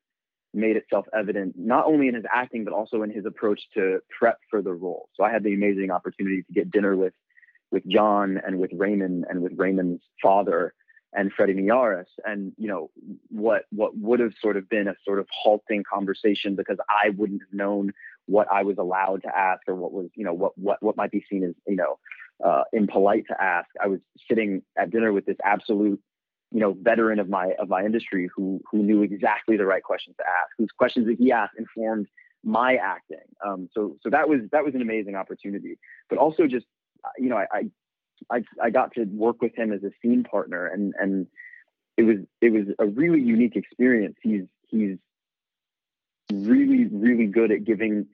made 0.53 0.75
itself 0.75 1.07
evident 1.17 1.55
not 1.57 1.87
only 1.87 2.07
in 2.09 2.13
his 2.13 2.25
acting 2.31 2.63
but 2.63 2.75
also 2.75 3.01
in 3.01 3.09
his 3.09 3.25
approach 3.25 3.59
to 3.73 4.01
prep 4.19 4.37
for 4.51 4.61
the 4.61 4.71
role. 4.71 5.09
So 5.15 5.23
I 5.23 5.31
had 5.31 5.43
the 5.43 5.55
amazing 5.55 5.89
opportunity 5.89 6.43
to 6.43 6.53
get 6.53 6.69
dinner 6.69 6.95
with 6.95 7.13
with 7.71 7.83
John 7.87 8.39
and 8.45 8.59
with 8.59 8.69
Raymond 8.71 9.25
and 9.27 9.41
with 9.41 9.53
Raymond's 9.57 10.03
father 10.21 10.75
and 11.11 11.31
Freddy 11.33 11.55
Miyares. 11.55 12.05
And 12.23 12.53
you 12.59 12.67
know 12.67 12.91
what 13.29 13.63
what 13.71 13.97
would 13.97 14.19
have 14.19 14.33
sort 14.39 14.57
of 14.57 14.69
been 14.69 14.87
a 14.87 14.93
sort 15.03 15.17
of 15.17 15.25
halting 15.31 15.85
conversation 15.91 16.55
because 16.55 16.77
I 16.87 17.09
wouldn't 17.09 17.41
have 17.41 17.57
known 17.57 17.93
what 18.27 18.47
I 18.51 18.61
was 18.61 18.77
allowed 18.77 19.23
to 19.23 19.35
ask 19.35 19.61
or 19.67 19.73
what 19.73 19.91
was 19.91 20.11
you 20.13 20.23
know 20.23 20.35
what 20.35 20.55
what 20.55 20.83
what 20.83 20.97
might 20.97 21.09
be 21.09 21.25
seen 21.27 21.43
as 21.43 21.55
you 21.67 21.77
know 21.77 21.97
uh, 22.43 22.63
impolite 22.73 23.25
to 23.27 23.41
ask. 23.41 23.67
I 23.81 23.87
was 23.87 23.99
sitting 24.29 24.61
at 24.77 24.91
dinner 24.91 25.11
with 25.11 25.25
this 25.25 25.37
absolute, 25.43 25.99
you 26.51 26.59
know, 26.59 26.75
veteran 26.79 27.19
of 27.19 27.29
my 27.29 27.53
of 27.59 27.69
my 27.69 27.83
industry 27.83 28.29
who 28.35 28.61
who 28.71 28.83
knew 28.83 29.01
exactly 29.03 29.57
the 29.57 29.65
right 29.65 29.83
questions 29.83 30.15
to 30.17 30.23
ask, 30.23 30.51
whose 30.57 30.71
questions 30.77 31.07
that 31.07 31.17
he 31.19 31.31
asked 31.31 31.53
informed 31.57 32.07
my 32.43 32.75
acting. 32.75 33.17
Um, 33.45 33.69
so 33.73 33.97
so 34.01 34.09
that 34.09 34.27
was 34.27 34.41
that 34.51 34.63
was 34.63 34.75
an 34.75 34.81
amazing 34.81 35.15
opportunity. 35.15 35.77
But 36.09 36.17
also 36.19 36.47
just 36.47 36.65
you 37.17 37.29
know 37.29 37.37
I 37.37 37.47
I 37.51 37.63
I, 38.31 38.43
I 38.61 38.69
got 38.69 38.93
to 38.93 39.05
work 39.05 39.41
with 39.41 39.57
him 39.57 39.73
as 39.73 39.83
a 39.83 39.91
scene 40.01 40.23
partner 40.23 40.67
and 40.67 40.93
and 40.99 41.27
it 41.97 42.03
was 42.03 42.17
it 42.41 42.51
was 42.51 42.65
a 42.79 42.85
really 42.85 43.21
unique 43.21 43.55
experience. 43.55 44.15
He's 44.21 44.43
he's 44.67 44.97
really 46.31 46.85
really 46.85 47.27
good 47.27 47.51
at 47.51 47.63
giving 47.63 48.07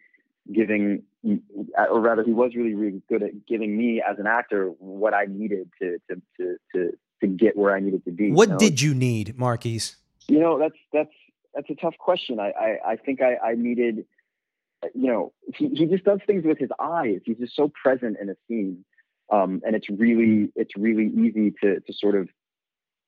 giving, 0.54 1.04
or 1.24 2.00
rather, 2.00 2.24
he 2.24 2.32
was 2.32 2.52
really, 2.56 2.76
really 2.76 3.02
good 3.10 3.24
at 3.24 3.46
giving 3.46 3.78
me 3.78 4.02
as 4.02 4.20
an 4.20 4.28
actor 4.28 4.68
what 4.80 5.14
I 5.14 5.26
needed 5.26 5.70
to 5.82 5.98
to 6.10 6.22
to 6.38 6.58
to, 6.76 6.98
to 7.22 7.28
get 7.28 7.58
where 7.58 7.76
I 7.76 7.80
needed 7.80 8.06
to 8.06 8.12
be. 8.12 8.32
What 8.32 8.48
you 8.48 8.54
know? 8.54 8.60
did 8.60 8.82
you 8.82 8.94
need, 8.94 9.38
Marquis? 9.38 9.82
You 10.28 10.40
know, 10.40 10.60
that's 10.60 10.78
that's 10.94 11.14
that's 11.54 11.70
a 11.70 11.76
tough 11.76 11.98
question. 11.98 12.40
I 12.40 12.52
I, 12.52 12.92
I 12.92 12.96
think 12.96 13.22
I, 13.22 13.38
I 13.38 13.56
needed, 13.56 14.06
you 14.94 15.08
know, 15.08 15.34
he, 15.56 15.70
he 15.70 15.86
just 15.86 16.04
does 16.04 16.20
things 16.26 16.44
with 16.46 16.58
his 16.58 16.70
eyes. 16.80 17.22
He's 17.26 17.38
just 17.38 17.56
so 17.56 17.72
present 17.82 18.18
in 18.22 18.30
a 18.30 18.36
scene, 18.48 18.86
um, 19.32 19.62
and 19.66 19.76
it's 19.76 19.90
really 19.90 20.52
it's 20.56 20.76
really 20.78 21.08
easy 21.08 21.54
to 21.64 21.80
to 21.80 21.94
sort 21.94 22.16
of 22.16 22.30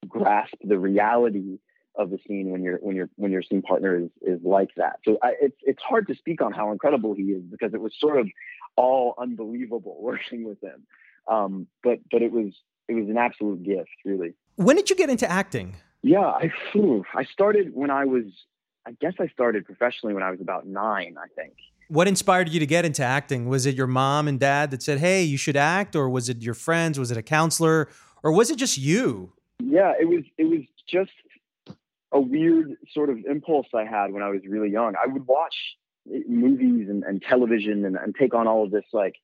grasp 0.07 0.55
the 0.63 0.79
reality 0.79 1.59
of 1.95 2.09
the 2.09 2.19
scene 2.27 2.51
when 2.51 2.63
your 2.63 2.77
when 2.77 2.95
your 2.95 3.09
when 3.15 3.31
your 3.31 3.41
scene 3.41 3.61
partner 3.61 3.97
is 3.97 4.09
is 4.21 4.39
like 4.43 4.69
that. 4.77 4.99
So 5.05 5.17
I, 5.21 5.33
it's 5.41 5.57
it's 5.61 5.81
hard 5.81 6.07
to 6.07 6.15
speak 6.15 6.41
on 6.41 6.53
how 6.53 6.71
incredible 6.71 7.13
he 7.13 7.23
is 7.23 7.43
because 7.43 7.73
it 7.73 7.81
was 7.81 7.93
sort 7.99 8.19
of 8.19 8.27
all 8.75 9.13
unbelievable 9.17 9.97
working 10.01 10.43
with 10.43 10.61
him. 10.61 10.85
Um, 11.27 11.67
but 11.83 11.99
but 12.11 12.21
it 12.21 12.31
was 12.31 12.53
it 12.87 12.93
was 12.93 13.09
an 13.09 13.17
absolute 13.17 13.63
gift, 13.63 13.89
really. 14.05 14.33
When 14.55 14.75
did 14.75 14.89
you 14.89 14.95
get 14.95 15.09
into 15.09 15.29
acting? 15.29 15.75
Yeah, 16.03 16.19
I 16.25 16.51
phew, 16.71 17.05
I 17.13 17.25
started 17.25 17.73
when 17.73 17.91
I 17.91 18.05
was 18.05 18.25
I 18.85 18.91
guess 18.99 19.13
I 19.19 19.27
started 19.27 19.65
professionally 19.65 20.13
when 20.13 20.23
I 20.23 20.31
was 20.31 20.41
about 20.41 20.65
nine, 20.65 21.15
I 21.17 21.27
think. 21.35 21.53
What 21.89 22.07
inspired 22.07 22.49
you 22.49 22.59
to 22.59 22.65
get 22.65 22.85
into 22.85 23.03
acting? 23.03 23.47
Was 23.49 23.65
it 23.65 23.75
your 23.75 23.87
mom 23.87 24.27
and 24.27 24.39
dad 24.39 24.71
that 24.71 24.81
said, 24.81 24.99
"Hey, 24.99 25.23
you 25.23 25.37
should 25.37 25.57
act," 25.57 25.95
or 25.95 26.09
was 26.09 26.29
it 26.29 26.41
your 26.41 26.53
friends? 26.53 26.97
Was 26.97 27.11
it 27.11 27.17
a 27.17 27.21
counselor, 27.21 27.89
or 28.23 28.31
was 28.31 28.49
it 28.49 28.57
just 28.57 28.77
you? 28.77 29.33
Yeah, 29.59 29.93
it 29.99 30.07
was 30.07 30.23
it 30.37 30.45
was 30.45 30.61
just 30.87 31.11
a 32.11 32.19
weird 32.19 32.75
sort 32.93 33.09
of 33.09 33.19
impulse 33.29 33.67
I 33.73 33.85
had 33.85 34.11
when 34.11 34.23
I 34.23 34.29
was 34.29 34.41
really 34.47 34.69
young. 34.69 34.95
I 35.01 35.07
would 35.07 35.27
watch 35.27 35.55
movies 36.05 36.89
and, 36.89 37.03
and 37.03 37.21
television 37.21 37.85
and, 37.85 37.95
and 37.95 38.15
take 38.15 38.33
on 38.33 38.47
all 38.47 38.63
of 38.63 38.71
this 38.71 38.85
like 38.91 39.15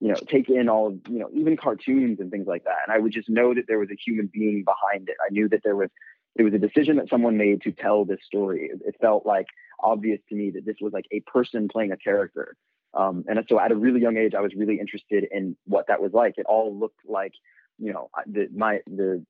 you 0.00 0.08
know, 0.08 0.14
take 0.28 0.48
in 0.48 0.68
all 0.68 0.88
of, 0.88 0.94
you 1.08 1.18
know, 1.18 1.30
even 1.32 1.56
cartoons 1.56 2.20
and 2.20 2.30
things 2.30 2.46
like 2.46 2.64
that. 2.64 2.76
And 2.86 2.94
I 2.94 2.98
would 2.98 3.12
just 3.12 3.28
know 3.28 3.54
that 3.54 3.64
there 3.66 3.78
was 3.78 3.88
a 3.90 3.96
human 3.96 4.30
being 4.32 4.64
behind 4.64 5.08
it. 5.08 5.16
I 5.24 5.30
knew 5.30 5.48
that 5.48 5.60
there 5.64 5.76
was, 5.76 5.88
it 6.34 6.42
was 6.42 6.52
a 6.52 6.58
decision 6.58 6.96
that 6.96 7.08
someone 7.08 7.38
made 7.38 7.62
to 7.62 7.72
tell 7.72 8.04
this 8.04 8.20
story. 8.26 8.70
It, 8.72 8.94
felt 9.00 9.24
like 9.24 9.46
obvious 9.82 10.20
to 10.28 10.34
me 10.34 10.50
that 10.50 10.66
this 10.66 10.76
was 10.80 10.92
like 10.92 11.06
a 11.12 11.20
person 11.20 11.68
playing 11.68 11.92
a 11.92 11.96
character. 11.96 12.56
Um, 12.92 13.24
and 13.26 13.42
so 13.48 13.58
at 13.58 13.72
a 13.72 13.76
really 13.76 14.00
young 14.00 14.16
age, 14.16 14.34
I 14.34 14.40
was 14.40 14.52
really 14.54 14.78
interested 14.78 15.26
in 15.30 15.56
what 15.64 15.86
that 15.88 16.02
was 16.02 16.12
like. 16.12 16.34
It 16.36 16.46
all 16.46 16.78
looked 16.78 17.00
like, 17.06 17.32
you 17.78 17.92
know, 17.92 18.10
the, 18.26 18.48
my, 18.54 18.80
the, 18.86 19.24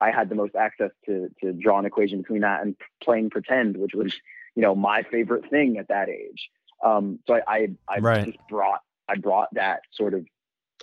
I 0.00 0.10
had 0.10 0.28
the 0.28 0.34
most 0.34 0.54
access 0.54 0.90
to, 1.06 1.30
to 1.42 1.52
draw 1.52 1.78
an 1.78 1.84
equation 1.86 2.22
between 2.22 2.40
that 2.40 2.62
and 2.62 2.74
playing 3.02 3.30
pretend, 3.30 3.76
which 3.76 3.92
was, 3.94 4.14
you 4.54 4.62
know, 4.62 4.74
my 4.74 5.02
favorite 5.02 5.48
thing 5.50 5.76
at 5.78 5.88
that 5.88 6.08
age. 6.08 6.48
Um, 6.84 7.18
so 7.26 7.34
I, 7.34 7.42
I, 7.46 7.68
I 7.88 7.98
Right. 7.98 8.24
just 8.24 8.38
brought 8.48 8.80
I 9.08 9.16
brought 9.16 9.52
that 9.54 9.80
sort 9.92 10.14
of 10.14 10.24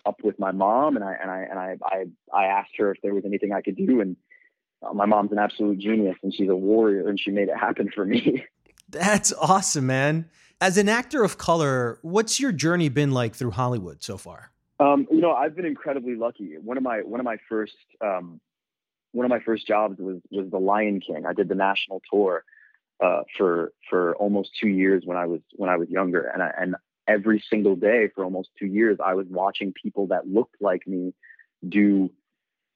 up 0.06 0.17
with 0.23 0.38
my 0.38 0.51
mom, 0.51 0.95
and 0.95 1.03
I 1.03 1.13
and 1.19 1.32
I 1.32 1.39
and 1.49 1.60
I 1.60 1.75
I, 1.84 2.06
I 2.34 2.45
asked 2.45 2.71
her 2.77 2.91
if 2.91 3.01
there 3.01 3.13
was 3.13 3.23
anything 3.25 3.53
I 3.53 3.62
could 3.62 3.77
do, 3.77 4.01
and 4.01 4.15
uh, 4.84 4.93
my 4.93 5.06
mom's 5.06 5.32
an 5.32 5.39
absolute 5.39 5.80
genius, 5.80 6.17
and 6.21 6.34
she's 6.34 6.49
a 6.49 6.56
warrior, 6.56 7.08
and 7.08 7.19
she 7.19 7.32
made 7.32 7.47
it 7.49 7.58
happen 7.58 7.89
for 7.93 8.06
me. 8.06 8.43
That's 8.89 9.34
awesome, 9.34 9.88
man. 9.88 10.30
As 10.62 10.77
an 10.77 10.89
actor 10.89 11.23
of 11.23 11.38
color, 11.38 11.99
what's 12.01 12.39
your 12.39 12.51
journey 12.51 12.89
been 12.89 13.12
like 13.12 13.36
through 13.36 13.51
Hollywood 13.51 14.03
so 14.03 14.17
far? 14.17 14.51
Um, 14.80 15.08
you 15.10 15.21
know, 15.21 15.32
I've 15.32 15.56
been 15.56 15.65
incredibly 15.65 16.15
lucky. 16.15 16.56
One 16.63 16.77
of 16.77 16.84
my 16.84 16.99
one 16.99 17.19
of 17.19 17.25
my 17.25 17.38
first 17.49 17.75
um, 18.01 18.39
one 19.17 19.25
of 19.25 19.32
my 19.32 19.39
first 19.39 19.65
jobs 19.65 19.97
was 19.99 20.17
was 20.30 20.49
The 20.51 20.60
Lion 20.60 21.01
King. 21.01 21.25
I 21.25 21.34
did 21.34 21.49
the 21.49 21.56
national 21.56 22.01
tour 22.12 22.43
uh, 23.03 23.21
for 23.36 23.73
for 23.89 24.15
almost 24.17 24.51
two 24.62 24.69
years 24.69 25.01
when 25.06 25.17
I 25.17 25.25
was 25.25 25.41
when 25.53 25.71
I 25.71 25.77
was 25.77 25.89
younger, 25.89 26.21
and 26.21 26.43
I, 26.43 26.51
and 26.56 26.75
every 27.08 27.43
single 27.49 27.75
day 27.75 28.10
for 28.13 28.23
almost 28.23 28.49
two 28.60 28.67
years, 28.67 28.99
I 29.03 29.15
was 29.15 29.25
watching 29.27 29.73
people 29.73 30.08
that 30.08 30.27
looked 30.27 30.58
like 30.62 30.88
me 30.88 31.15
do 31.67 32.12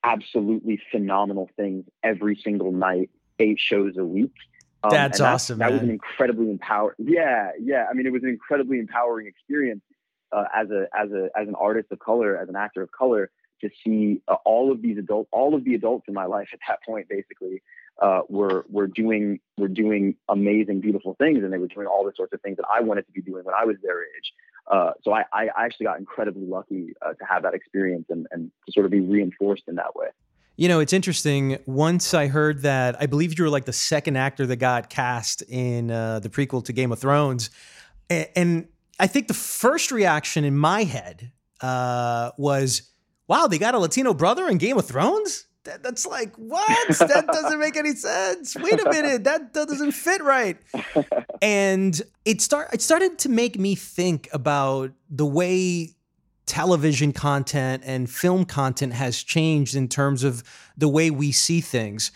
absolutely 0.04 0.82
phenomenal 0.92 1.48
things 1.56 1.86
every 2.02 2.36
single 2.44 2.72
night, 2.72 3.12
eight 3.38 3.60
shows 3.60 3.98
a 3.98 4.04
week. 4.04 4.34
Um, 4.84 4.90
That's 4.90 5.20
that- 5.20 5.34
awesome, 5.34 5.60
That 5.60 5.72
was 5.72 5.84
an 5.84 5.92
incredibly 5.92 6.50
empowering. 6.50 6.96
Yeah, 6.98 7.52
yeah. 7.62 7.86
I 7.88 7.94
mean, 7.94 8.08
it 8.08 8.12
was 8.12 8.24
an 8.24 8.30
incredibly 8.30 8.80
empowering 8.80 9.28
experience 9.28 9.84
uh, 10.32 10.46
as 10.56 10.72
a 10.72 10.88
as 10.98 11.12
a 11.12 11.30
as 11.40 11.48
an 11.48 11.54
artist 11.54 11.92
of 11.92 12.00
color, 12.00 12.36
as 12.36 12.50
an 12.50 12.56
actor 12.56 12.82
of 12.82 12.92
color, 12.92 13.30
to 13.62 13.70
see 13.84 14.22
uh, 14.28 14.36
all 14.46 14.72
of 14.72 14.82
these 14.82 14.98
adults, 14.98 15.30
all 15.32 15.56
of 15.56 15.64
the 15.64 15.76
adults 15.76 16.06
in 16.08 16.14
my 16.14 16.26
life 16.26 16.50
at 16.54 16.60
that 16.68 16.80
point, 16.86 17.08
basically, 17.10 17.62
uh, 18.02 18.22
were 18.30 18.66
were 18.70 18.88
doing 18.88 19.40
were 19.58 19.68
doing 19.68 20.16
amazing, 20.28 20.82
beautiful 20.82 21.16
things, 21.20 21.44
and 21.44 21.54
they 21.54 21.58
were 21.58 21.68
doing 21.68 21.88
all 21.88 22.04
the 22.06 22.14
sorts 22.16 22.34
of 22.34 22.42
things 22.42 22.58
that 22.58 22.66
I 22.72 22.82
wanted 22.82 23.06
to 23.08 23.12
be 23.12 23.22
doing 23.22 23.44
when 23.44 23.56
I 23.56 23.66
was 23.66 23.78
their 23.84 24.02
age. 24.02 24.34
Uh, 24.68 24.92
so 25.04 25.14
I, 25.14 25.26
I 25.34 25.50
actually 25.58 25.86
got 25.86 26.00
incredibly 26.00 26.46
lucky 26.46 26.94
uh, 27.02 27.14
to 27.14 27.26
have 27.26 27.44
that 27.44 27.54
experience 27.54 28.06
and, 28.10 28.28
and 28.32 28.52
to 28.66 28.72
sort 28.72 28.86
of 28.86 28.92
be 28.92 29.02
reinforced 29.02 29.64
in 29.68 29.76
that 29.76 29.96
way. 29.96 30.08
You 30.56 30.68
know, 30.68 30.80
it's 30.80 30.94
interesting. 30.94 31.58
Once 31.66 32.14
I 32.14 32.28
heard 32.28 32.62
that, 32.62 32.96
I 33.02 33.08
believe 33.08 33.38
you 33.38 33.44
were 33.44 33.50
like 33.50 33.66
the 33.66 33.74
second 33.74 34.18
actor 34.18 34.46
that 34.46 34.58
got 34.58 34.90
cast 34.90 35.42
in 35.44 35.90
uh, 35.90 36.20
the 36.20 36.30
prequel 36.30 36.64
to 36.66 36.74
Game 36.74 36.92
of 36.92 37.00
Thrones. 37.00 37.50
A- 38.12 38.38
And 38.38 38.68
I 39.00 39.08
think 39.08 39.28
the 39.28 39.34
first 39.34 39.92
reaction 39.92 40.44
in 40.44 40.56
my 40.56 40.84
head 40.84 41.32
uh, 41.62 42.32
was, 42.38 42.91
wow, 43.28 43.48
they 43.48 43.58
got 43.58 43.76
a 43.76 43.80
Latino 43.80 44.14
brother 44.14 44.48
in 44.48 44.58
Game 44.58 44.78
of 44.78 44.86
Thrones? 44.86 45.46
That, 45.64 45.84
that's 45.84 46.08
like, 46.08 46.36
what? 46.38 46.88
that 47.00 47.28
doesn't 47.28 47.60
make 47.60 47.78
any 47.78 47.94
sense. 47.94 48.56
Wait 48.56 48.82
a 48.82 48.90
minute. 48.90 49.24
That, 49.26 49.54
that 49.54 49.68
doesn't 49.68 49.92
fit 49.94 50.22
right. 50.24 50.58
And 51.44 52.00
it, 52.24 52.40
start, 52.40 52.72
it 52.72 52.84
started 52.84 53.18
to 53.20 53.30
make 53.30 53.58
me 53.58 53.74
think 53.74 54.30
about 54.32 54.92
the 55.10 55.26
way 55.26 55.96
television 56.46 57.14
content 57.14 57.82
and 57.84 58.08
film 58.08 58.46
content 58.46 58.94
has 58.94 59.24
changed 59.24 59.74
in 59.74 59.88
terms 59.88 60.24
of 60.24 60.44
the 60.78 60.88
way 60.88 61.10
we 61.10 61.32
see 61.32 61.60
things. 61.60 62.12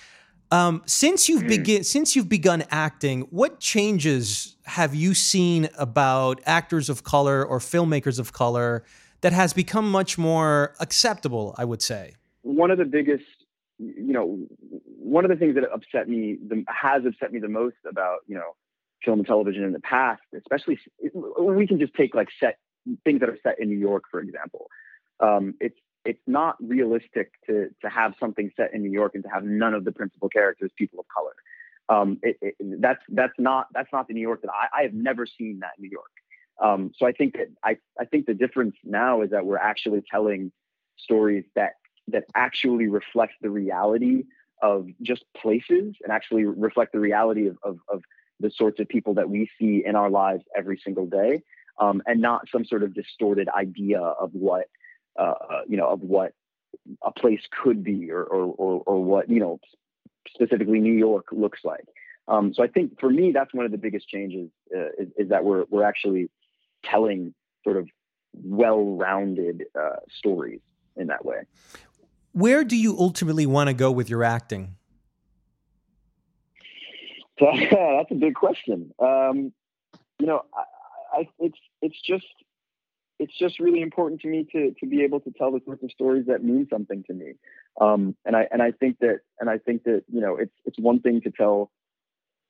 Um, 0.51 0.83
since 0.85 1.27
you've 1.27 1.47
begin 1.47 1.83
since 1.83 2.15
you've 2.15 2.29
begun 2.29 2.65
acting, 2.69 3.21
what 3.31 3.59
changes 3.59 4.57
have 4.65 4.93
you 4.93 5.13
seen 5.13 5.69
about 5.77 6.39
actors 6.45 6.87
of 6.89 7.03
color 7.03 7.43
or 7.43 7.59
filmmakers 7.59 8.19
of 8.19 8.31
color 8.31 8.83
that 9.21 9.33
has 9.33 9.53
become 9.53 9.89
much 9.89 10.17
more 10.17 10.75
acceptable? 10.79 11.55
I 11.57 11.65
would 11.65 11.81
say. 11.81 12.15
one 12.45 12.69
of 12.69 12.77
the 12.77 12.85
biggest, 12.85 13.25
you 13.79 14.13
know, 14.13 14.45
one 14.99 15.25
of 15.25 15.29
the 15.29 15.35
things 15.35 15.55
that 15.55 15.63
upset 15.73 16.07
me, 16.07 16.37
the, 16.47 16.63
has 16.67 17.03
upset 17.05 17.33
me 17.33 17.39
the 17.39 17.49
most 17.49 17.75
about, 17.89 18.19
you 18.27 18.35
know, 18.35 18.55
film 19.03 19.19
and 19.19 19.27
television 19.27 19.63
in 19.63 19.73
the 19.73 19.79
past, 19.79 20.21
especially 20.35 20.79
we 21.39 21.67
can 21.67 21.79
just 21.79 21.93
take 21.95 22.15
like 22.15 22.29
set 22.39 22.57
things 23.03 23.19
that 23.19 23.29
are 23.29 23.37
set 23.43 23.59
in 23.59 23.69
New 23.69 23.77
York, 23.77 24.03
for 24.09 24.19
example. 24.19 24.67
Um, 25.19 25.55
it's 25.59 25.77
it's 26.05 26.21
not 26.27 26.55
realistic 26.61 27.31
to 27.47 27.69
to 27.81 27.89
have 27.89 28.13
something 28.19 28.51
set 28.55 28.73
in 28.73 28.83
New 28.83 28.91
York 28.91 29.13
and 29.15 29.23
to 29.23 29.29
have 29.29 29.43
none 29.43 29.73
of 29.73 29.85
the 29.85 29.91
principal 29.91 30.29
characters 30.29 30.71
people 30.77 30.99
of 30.99 31.05
color. 31.07 31.35
Um, 31.87 32.19
it, 32.21 32.37
it, 32.41 32.55
that's 32.81 33.01
that's 33.09 33.33
not 33.39 33.67
that's 33.73 33.89
not 33.91 34.07
the 34.07 34.13
New 34.13 34.21
York 34.21 34.41
that 34.41 34.51
I, 34.51 34.79
I 34.79 34.83
have 34.83 34.93
never 34.93 35.25
seen 35.25 35.59
that 35.61 35.73
New 35.79 35.89
York. 35.89 36.11
Um, 36.61 36.91
so 36.97 37.05
I 37.05 37.11
think 37.11 37.33
that 37.33 37.47
I 37.63 37.77
I 37.99 38.05
think 38.05 38.25
the 38.25 38.33
difference 38.33 38.75
now 38.83 39.21
is 39.21 39.31
that 39.31 39.45
we're 39.45 39.57
actually 39.57 40.03
telling 40.09 40.51
stories 40.97 41.45
that 41.55 41.73
that 42.07 42.23
actually 42.35 42.87
reflect 42.87 43.33
the 43.41 43.49
reality 43.49 44.23
of 44.61 44.87
just 45.01 45.23
places 45.39 45.95
and 46.03 46.11
actually 46.11 46.45
reflect 46.45 46.93
the 46.93 46.99
reality 46.99 47.47
of, 47.47 47.57
of, 47.63 47.79
of 47.89 48.03
the 48.39 48.51
sorts 48.55 48.79
of 48.79 48.87
people 48.87 49.13
that 49.15 49.29
we 49.29 49.49
see 49.59 49.83
in 49.85 49.95
our 49.95 50.09
lives 50.09 50.43
every 50.55 50.79
single 50.83 51.05
day 51.05 51.41
um, 51.79 52.01
and 52.05 52.21
not 52.21 52.47
some 52.51 52.65
sort 52.65 52.83
of 52.83 52.93
distorted 52.93 53.49
idea 53.49 53.99
of 53.99 54.31
what 54.33 54.65
uh, 55.19 55.33
you 55.67 55.77
know 55.77 55.87
of 55.87 56.01
what 56.01 56.33
a 57.03 57.11
place 57.11 57.41
could 57.63 57.83
be 57.83 58.11
or, 58.11 58.23
or, 58.23 58.53
or, 58.57 58.83
or 58.85 59.03
what 59.03 59.29
you 59.29 59.39
know 59.39 59.59
specifically 60.27 60.79
New 60.79 60.93
York 60.93 61.27
looks 61.31 61.59
like. 61.63 61.85
Um, 62.27 62.53
so 62.53 62.63
I 62.63 62.67
think 62.67 62.99
for 62.99 63.09
me 63.09 63.31
that's 63.31 63.53
one 63.53 63.65
of 63.65 63.71
the 63.71 63.77
biggest 63.77 64.07
changes 64.07 64.49
uh, 64.75 64.89
is, 64.97 65.09
is 65.17 65.29
that 65.29 65.43
we're 65.43 65.65
we're 65.69 65.83
actually 65.83 66.29
telling 66.89 67.33
sort 67.63 67.77
of 67.77 67.87
well-rounded 68.43 69.65
uh, 69.79 69.97
stories 70.17 70.61
in 70.97 71.07
that 71.07 71.25
way. 71.25 71.41
Where 72.33 72.63
do 72.63 72.75
you 72.75 72.97
ultimately 72.99 73.45
want 73.45 73.69
to 73.69 73.73
go 73.73 73.91
with 73.91 74.09
your 74.09 74.23
acting? 74.23 74.75
That's 77.39 78.11
a 78.11 78.15
big 78.15 78.35
question. 78.35 78.91
Um, 78.99 79.53
you 80.19 80.27
know, 80.27 80.43
I, 80.53 81.19
I, 81.19 81.29
it's 81.39 81.57
it's 81.81 81.99
just 82.01 82.25
it's 83.19 83.37
just 83.37 83.59
really 83.59 83.81
important 83.81 84.21
to 84.21 84.27
me 84.27 84.45
to 84.51 84.73
to 84.79 84.85
be 84.85 85.01
able 85.03 85.19
to 85.21 85.31
tell 85.31 85.51
the 85.51 85.61
sorts 85.65 85.83
of 85.83 85.91
stories 85.91 86.25
that 86.27 86.43
mean 86.43 86.67
something 86.69 87.03
to 87.07 87.13
me. 87.13 87.33
Um, 87.79 88.15
and 88.25 88.35
I 88.35 88.47
and 88.51 88.61
I 88.61 88.71
think 88.71 88.99
that 88.99 89.19
and 89.39 89.49
I 89.49 89.57
think 89.57 89.83
that 89.83 90.03
you 90.11 90.21
know 90.21 90.37
it's 90.37 90.53
it's 90.65 90.79
one 90.79 90.99
thing 90.99 91.21
to 91.21 91.31
tell 91.31 91.71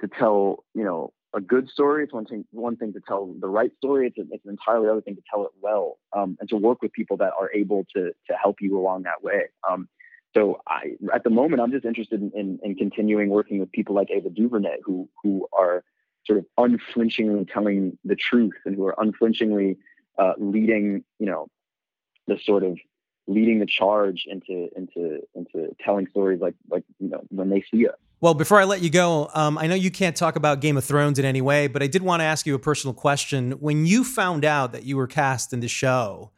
to 0.02 0.08
tell 0.08 0.64
you 0.74 0.84
know 0.84 1.14
a 1.36 1.42
good 1.42 1.70
story. 1.70 2.04
It's 2.04 2.14
one 2.14 2.26
thing 2.26 2.46
one 2.52 2.78
thing 2.78 2.94
to 2.94 3.02
tell 3.06 3.36
the 3.40 3.48
right 3.48 3.72
story. 3.78 4.08
It's, 4.08 4.18
a, 4.18 4.34
it's 4.34 4.46
an 4.46 4.52
entirely 4.52 4.90
other 4.90 5.02
thing 5.02 5.16
to 5.16 5.22
tell 5.30 5.44
it 5.44 5.52
well 5.62 6.00
um, 6.14 6.38
and 6.40 6.48
to 6.50 6.56
work 6.56 6.82
with 6.82 6.94
people 6.94 7.18
that 7.18 7.34
are 7.40 7.52
able 7.54 7.86
to 7.96 8.12
to 8.28 8.34
help 8.42 8.58
you 8.62 8.80
along 8.80 9.04
that 9.04 9.22
way. 9.22 9.44
Um, 9.70 9.88
so 10.34 10.62
I, 10.68 10.96
at 11.14 11.24
the 11.24 11.30
moment, 11.30 11.62
I'm 11.62 11.72
just 11.72 11.86
interested 11.86 12.22
in, 12.22 12.32
in, 12.36 12.60
in 12.62 12.76
continuing 12.76 13.30
working 13.30 13.60
with 13.60 13.72
people 13.72 13.96
like 13.96 14.10
Ava 14.12 14.30
DuVernay, 14.30 14.78
who 14.84 15.10
who 15.22 15.48
are 15.54 15.84
sort 16.26 16.40
of 16.40 16.46
unflinchingly 16.58 17.46
telling 17.46 17.98
the 18.04 18.16
truth 18.16 18.56
and 18.66 18.76
who 18.76 18.86
are 18.88 18.96
unflinchingly 18.98 19.78
uh, 20.18 20.34
leading, 20.38 21.04
you 21.20 21.26
know, 21.26 21.48
the 22.28 22.40
sort 22.44 22.64
of 22.64 22.78
leading 23.28 23.60
the 23.60 23.66
charge 23.66 24.26
into 24.28 24.70
into 24.76 25.22
into 25.34 25.76
telling 25.84 26.08
stories 26.12 26.40
like 26.42 26.56
like 26.70 26.84
you 27.00 27.10
know 27.10 27.22
when 27.30 27.50
they 27.50 27.64
see 27.72 27.88
us. 27.88 27.96
Well, 28.22 28.34
before 28.34 28.60
I 28.60 28.64
let 28.64 28.82
you 28.82 28.90
go, 28.90 29.30
um, 29.34 29.58
I 29.58 29.68
know 29.68 29.76
you 29.76 29.92
can't 29.92 30.16
talk 30.16 30.36
about 30.36 30.62
Game 30.62 30.78
of 30.78 30.86
Thrones 30.86 31.20
in 31.20 31.26
any 31.26 31.42
way, 31.42 31.68
but 31.68 31.84
I 31.84 31.88
did 31.88 32.02
want 32.02 32.22
to 32.22 32.24
ask 32.24 32.46
you 32.46 32.56
a 32.56 32.60
personal 32.60 32.94
question. 32.94 33.52
When 33.54 33.86
you 33.86 34.04
found 34.04 34.46
out 34.46 34.72
that 34.72 34.84
you 34.84 34.96
were 34.98 35.08
cast 35.08 35.54
in 35.54 35.60
the 35.60 35.68
show, 35.68 36.32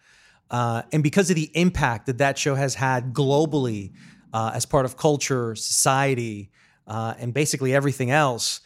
uh, 0.49 0.83
and 0.91 1.03
because 1.03 1.29
of 1.29 1.35
the 1.35 1.51
impact 1.53 2.07
that 2.07 2.17
that 2.17 2.37
show 2.37 2.55
has 2.55 2.75
had 2.75 3.13
globally 3.13 3.93
uh, 4.33 4.51
as 4.53 4.65
part 4.65 4.85
of 4.85 4.97
culture, 4.97 5.55
society, 5.55 6.51
uh, 6.87 7.13
and 7.19 7.33
basically 7.33 7.75
everything 7.75 8.11
else, 8.11 8.61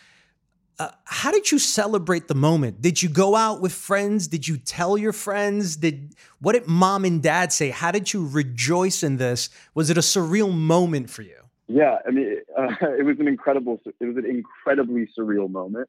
uh, 0.82 0.92
how 1.04 1.32
did 1.32 1.52
you 1.52 1.60
celebrate 1.60 2.28
the 2.28 2.34
moment? 2.34 2.82
Did 2.82 3.04
you 3.04 3.10
go 3.10 3.36
out 3.36 3.62
with 3.62 3.72
friends? 3.72 4.28
Did 4.28 4.48
you 4.48 4.58
tell 4.58 4.98
your 4.98 5.14
friends? 5.14 5.76
Did 5.76 6.16
what 6.40 6.54
did 6.54 6.66
mom 6.66 7.06
and 7.06 7.22
dad 7.22 7.54
say? 7.54 7.70
How 7.70 7.92
did 7.92 8.12
you 8.12 8.28
rejoice 8.28 9.04
in 9.04 9.18
this? 9.18 9.52
Was 9.76 9.92
it 9.92 9.98
a 9.98 10.02
surreal 10.02 10.52
moment 10.52 11.12
for 11.12 11.22
you? 11.22 11.38
Yeah, 11.68 12.00
I 12.08 12.10
mean, 12.10 12.38
uh, 12.58 12.76
it 13.00 13.06
was 13.06 13.20
an 13.20 13.28
incredible, 13.28 13.80
it 14.00 14.06
was 14.06 14.18
an 14.18 14.26
incredibly 14.26 15.08
surreal 15.18 15.50
moment. 15.50 15.88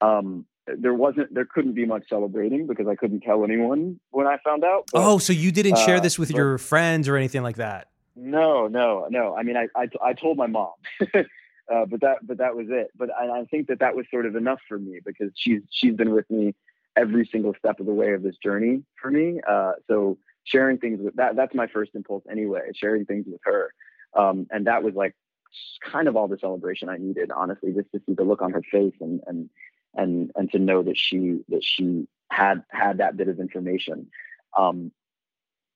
Um, 0.00 0.46
there 0.66 0.94
wasn't, 0.94 1.32
there 1.32 1.44
couldn't 1.44 1.74
be 1.74 1.86
much 1.86 2.08
celebrating 2.08 2.66
because 2.66 2.88
I 2.88 2.96
couldn't 2.96 3.20
tell 3.20 3.44
anyone 3.44 4.00
when 4.10 4.26
I 4.26 4.38
found 4.44 4.64
out. 4.64 4.88
but, 4.92 5.00
oh, 5.00 5.18
so 5.18 5.32
you 5.32 5.52
didn't 5.52 5.78
share 5.78 5.98
uh, 5.98 6.00
this 6.00 6.18
with 6.18 6.30
but- 6.30 6.38
your 6.38 6.58
friends 6.58 7.08
or 7.08 7.16
anything 7.16 7.42
like 7.42 7.56
that? 7.56 7.88
No, 8.16 8.68
no, 8.68 9.06
no. 9.10 9.36
I 9.36 9.42
mean, 9.42 9.56
I, 9.56 9.66
I, 9.76 9.88
I 10.02 10.12
told 10.12 10.36
my 10.36 10.46
mom, 10.46 10.70
uh, 11.72 11.86
but 11.86 12.00
that, 12.00 12.18
but 12.26 12.38
that 12.38 12.56
was 12.56 12.66
it. 12.70 12.90
But 12.96 13.10
I, 13.10 13.40
I 13.40 13.44
think 13.46 13.68
that 13.68 13.80
that 13.80 13.96
was 13.96 14.06
sort 14.10 14.26
of 14.26 14.36
enough 14.36 14.60
for 14.68 14.78
me 14.78 15.00
because 15.04 15.30
she's, 15.34 15.62
she's 15.70 15.94
been 15.94 16.12
with 16.12 16.30
me 16.30 16.54
every 16.96 17.26
single 17.26 17.54
step 17.58 17.80
of 17.80 17.86
the 17.86 17.92
way 17.92 18.12
of 18.12 18.22
this 18.22 18.36
journey 18.36 18.82
for 19.00 19.10
me. 19.10 19.40
Uh, 19.48 19.72
so 19.88 20.18
sharing 20.44 20.78
things 20.78 21.00
with 21.02 21.16
that, 21.16 21.36
that's 21.36 21.54
my 21.54 21.66
first 21.66 21.92
impulse 21.94 22.22
anyway, 22.30 22.70
sharing 22.74 23.04
things 23.04 23.26
with 23.26 23.40
her. 23.44 23.72
Um, 24.16 24.46
and 24.50 24.66
that 24.66 24.82
was 24.82 24.94
like 24.94 25.14
kind 25.82 26.06
of 26.06 26.16
all 26.16 26.28
the 26.28 26.38
celebration 26.38 26.88
I 26.88 26.98
needed, 26.98 27.30
honestly, 27.30 27.72
just 27.72 27.90
to 27.92 28.00
see 28.06 28.14
the 28.14 28.24
look 28.24 28.42
on 28.42 28.52
her 28.52 28.62
face 28.70 28.94
and, 29.00 29.20
and, 29.26 29.50
and, 29.94 30.30
and 30.36 30.52
to 30.52 30.58
know 30.58 30.82
that 30.82 30.98
she, 30.98 31.40
that 31.48 31.64
she 31.64 32.06
had, 32.30 32.62
had 32.68 32.98
that 32.98 33.16
bit 33.16 33.28
of 33.28 33.40
information. 33.40 34.08
Um, 34.56 34.92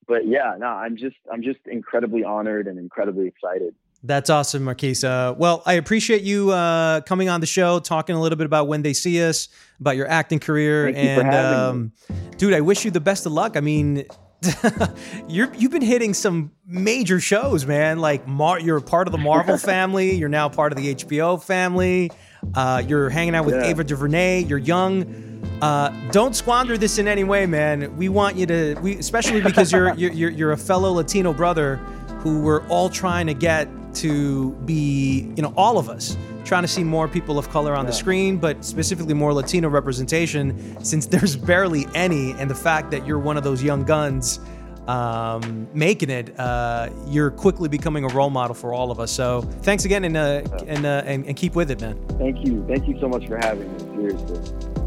but 0.07 0.27
yeah, 0.27 0.55
no, 0.59 0.67
I'm 0.67 0.97
just, 0.97 1.17
I'm 1.33 1.43
just 1.43 1.61
incredibly 1.67 2.25
honored 2.25 2.67
and 2.67 2.79
incredibly 2.79 3.27
excited. 3.27 3.75
That's 4.05 4.31
awesome, 4.31 4.63
Marquis. 4.63 4.97
Uh, 5.05 5.33
well, 5.33 5.63
I 5.67 5.75
appreciate 5.75 6.23
you 6.23 6.51
uh, 6.53 7.01
coming 7.01 7.29
on 7.29 7.41
the 7.41 7.47
show, 7.47 7.81
talking 7.81 8.15
a 8.15 8.21
little 8.21 8.37
bit 8.37 8.47
about 8.47 8.69
when 8.69 8.83
they 8.83 8.93
see 8.93 9.23
us, 9.25 9.49
about 9.81 9.97
your 9.97 10.09
acting 10.09 10.39
career, 10.39 10.85
Thank 10.93 10.97
you 10.97 11.03
and 11.25 11.35
um, 11.35 11.93
dude, 12.37 12.55
I 12.55 12.61
wish 12.61 12.85
you 12.85 12.93
the 12.93 13.01
best 13.01 13.27
of 13.27 13.33
luck. 13.33 13.57
I 13.57 13.61
mean, 13.61 14.05
you're 15.29 15.53
you've 15.55 15.73
been 15.73 15.83
hitting 15.83 16.15
some 16.15 16.53
major 16.65 17.19
shows, 17.19 17.67
man. 17.67 17.99
Like 17.99 18.27
Mar- 18.27 18.61
you're 18.61 18.77
a 18.77 18.83
part 18.83 19.09
of 19.09 19.13
the 19.13 19.19
Marvel 19.19 19.59
family. 19.73 20.15
You're 20.15 20.29
now 20.29 20.49
part 20.49 20.73
of 20.73 20.79
the 20.79 20.95
HBO 20.95 21.43
family. 21.43 22.13
Uh, 22.55 22.83
you're 22.87 23.11
hanging 23.11 23.35
out 23.35 23.45
with 23.47 23.57
Yeah. 23.57 23.65
Ava 23.67 23.83
DuVernay. 23.83 24.45
You're 24.45 24.59
young. 24.59 25.43
Uh, 25.61 25.89
don't 26.13 26.37
squander 26.37 26.79
this 26.79 26.99
in 26.99 27.09
any 27.09 27.25
way, 27.25 27.47
man. 27.47 27.97
We 27.97 28.09
want 28.09 28.37
you 28.37 28.47
to, 28.47 28.77
we, 28.81 28.97
especially 28.97 29.41
because 29.41 29.73
you're, 29.73 29.93
you're 29.95 30.13
you're 30.13 30.31
you're 30.31 30.53
a 30.53 30.57
fellow 30.57 30.93
Latino 30.93 31.33
brother 31.33 31.81
who 32.19 32.41
we're 32.41 32.67
all 32.69 32.89
trying 32.89 33.27
to 33.27 33.35
get 33.35 33.69
to 33.95 34.53
be, 34.65 35.33
you 35.37 35.43
know, 35.43 35.53
all 35.57 35.79
of 35.79 35.89
us 35.89 36.17
trying 36.45 36.63
to 36.63 36.69
see 36.69 36.83
more 36.83 37.07
people 37.07 37.39
of 37.39 37.51
color 37.51 37.75
on 37.75 37.85
the 37.85 37.93
screen, 37.93 38.39
but 38.39 38.65
specifically 38.65 39.13
more 39.13 39.35
Latino 39.35 39.69
representation, 39.69 40.83
since 40.83 41.07
there's 41.15 41.37
barely 41.37 41.87
any, 41.95 42.33
and 42.33 42.51
the 42.51 42.55
fact 42.55 42.91
that 42.91 43.07
you're 43.07 43.19
one 43.19 43.37
of 43.37 43.45
those 43.45 43.63
young 43.63 43.85
guns 43.85 44.41
um, 44.89 45.69
making 45.75 46.09
it, 46.09 46.39
uh, 46.41 46.89
you're 47.07 47.31
quickly 47.31 47.69
becoming 47.69 48.05
a 48.05 48.09
role 48.09 48.31
model 48.31 48.55
for 48.55 48.73
all 48.73 48.91
of 48.91 48.99
us. 48.99 49.13
So 49.13 49.43
thanks 49.43 49.85
again, 49.85 50.05
and 50.05 50.17
uh, 50.17 50.43
and, 50.67 50.87
uh, 50.87 51.03
and 51.05 51.27
and 51.27 51.37
keep 51.37 51.55
with 51.55 51.71
it, 51.71 51.81
man. 51.81 52.03
Thank 52.19 52.47
you. 52.47 52.65
Thank 52.67 52.89
you 52.89 52.99
so 52.99 53.07
much 53.07 53.27
for 53.27 53.37
having 53.37 53.71
me. 53.71 54.09
Seriously. 54.09 54.78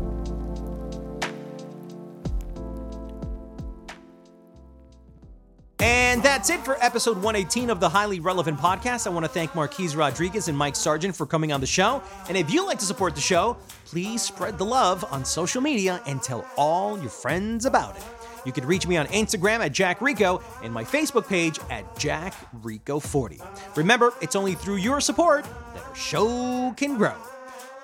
And 5.92 6.24
that's 6.24 6.50
it 6.50 6.64
for 6.64 6.78
episode 6.82 7.18
118 7.18 7.70
of 7.70 7.82
the 7.82 7.90
Highly 7.90 8.22
Relevant 8.22 8.58
Podcast. 8.58 9.08
I 9.08 9.10
want 9.10 9.26
to 9.26 9.30
thank 9.32 9.54
Marquis 9.54 9.94
Rodriguez 9.94 10.48
and 10.48 10.58
Mike 10.58 10.78
Sargent 10.78 11.14
for 11.14 11.26
coming 11.26 11.52
on 11.52 11.60
the 11.60 11.68
show. 11.68 12.02
And 12.30 12.38
if 12.38 12.50
you'd 12.50 12.66
like 12.66 12.80
to 12.80 12.86
support 12.86 13.14
the 13.14 13.20
show, 13.20 13.58
please 13.84 14.22
spread 14.22 14.58
the 14.58 14.64
love 14.64 15.04
on 15.12 15.26
social 15.26 15.62
media 15.62 16.02
and 16.08 16.24
tell 16.24 16.48
all 16.56 16.98
your 16.98 17.10
friends 17.10 17.66
about 17.66 17.98
it. 17.98 18.04
You 18.46 18.54
can 18.54 18.66
reach 18.66 18.88
me 18.88 18.96
on 18.96 19.06
Instagram 19.08 19.60
at 19.60 19.74
Jack 19.74 20.00
Rico 20.02 20.42
and 20.64 20.74
my 20.74 20.86
Facebook 20.86 21.28
page 21.28 21.60
at 21.70 22.00
Jack 22.00 22.36
Rico 22.64 23.02
40. 23.02 23.42
Remember, 23.76 24.14
it's 24.22 24.38
only 24.38 24.54
through 24.56 24.78
your 24.78 25.02
support 25.02 25.44
that 25.74 25.84
our 25.84 25.96
show 25.96 26.74
can 26.78 26.96
grow. 26.96 27.16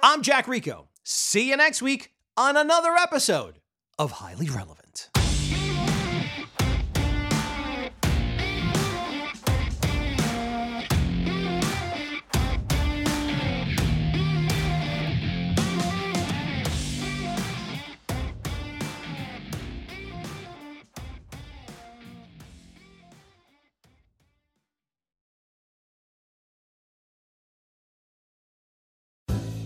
I'm 0.02 0.22
Jack 0.22 0.48
Rico. 0.48 0.88
See 1.04 1.50
you 1.50 1.58
next 1.58 1.82
week 1.82 2.13
on 2.38 2.56
another 2.56 2.93
episode 2.93 3.60
of 4.00 4.12
Highly 4.12 4.50
Relevant. 4.50 5.10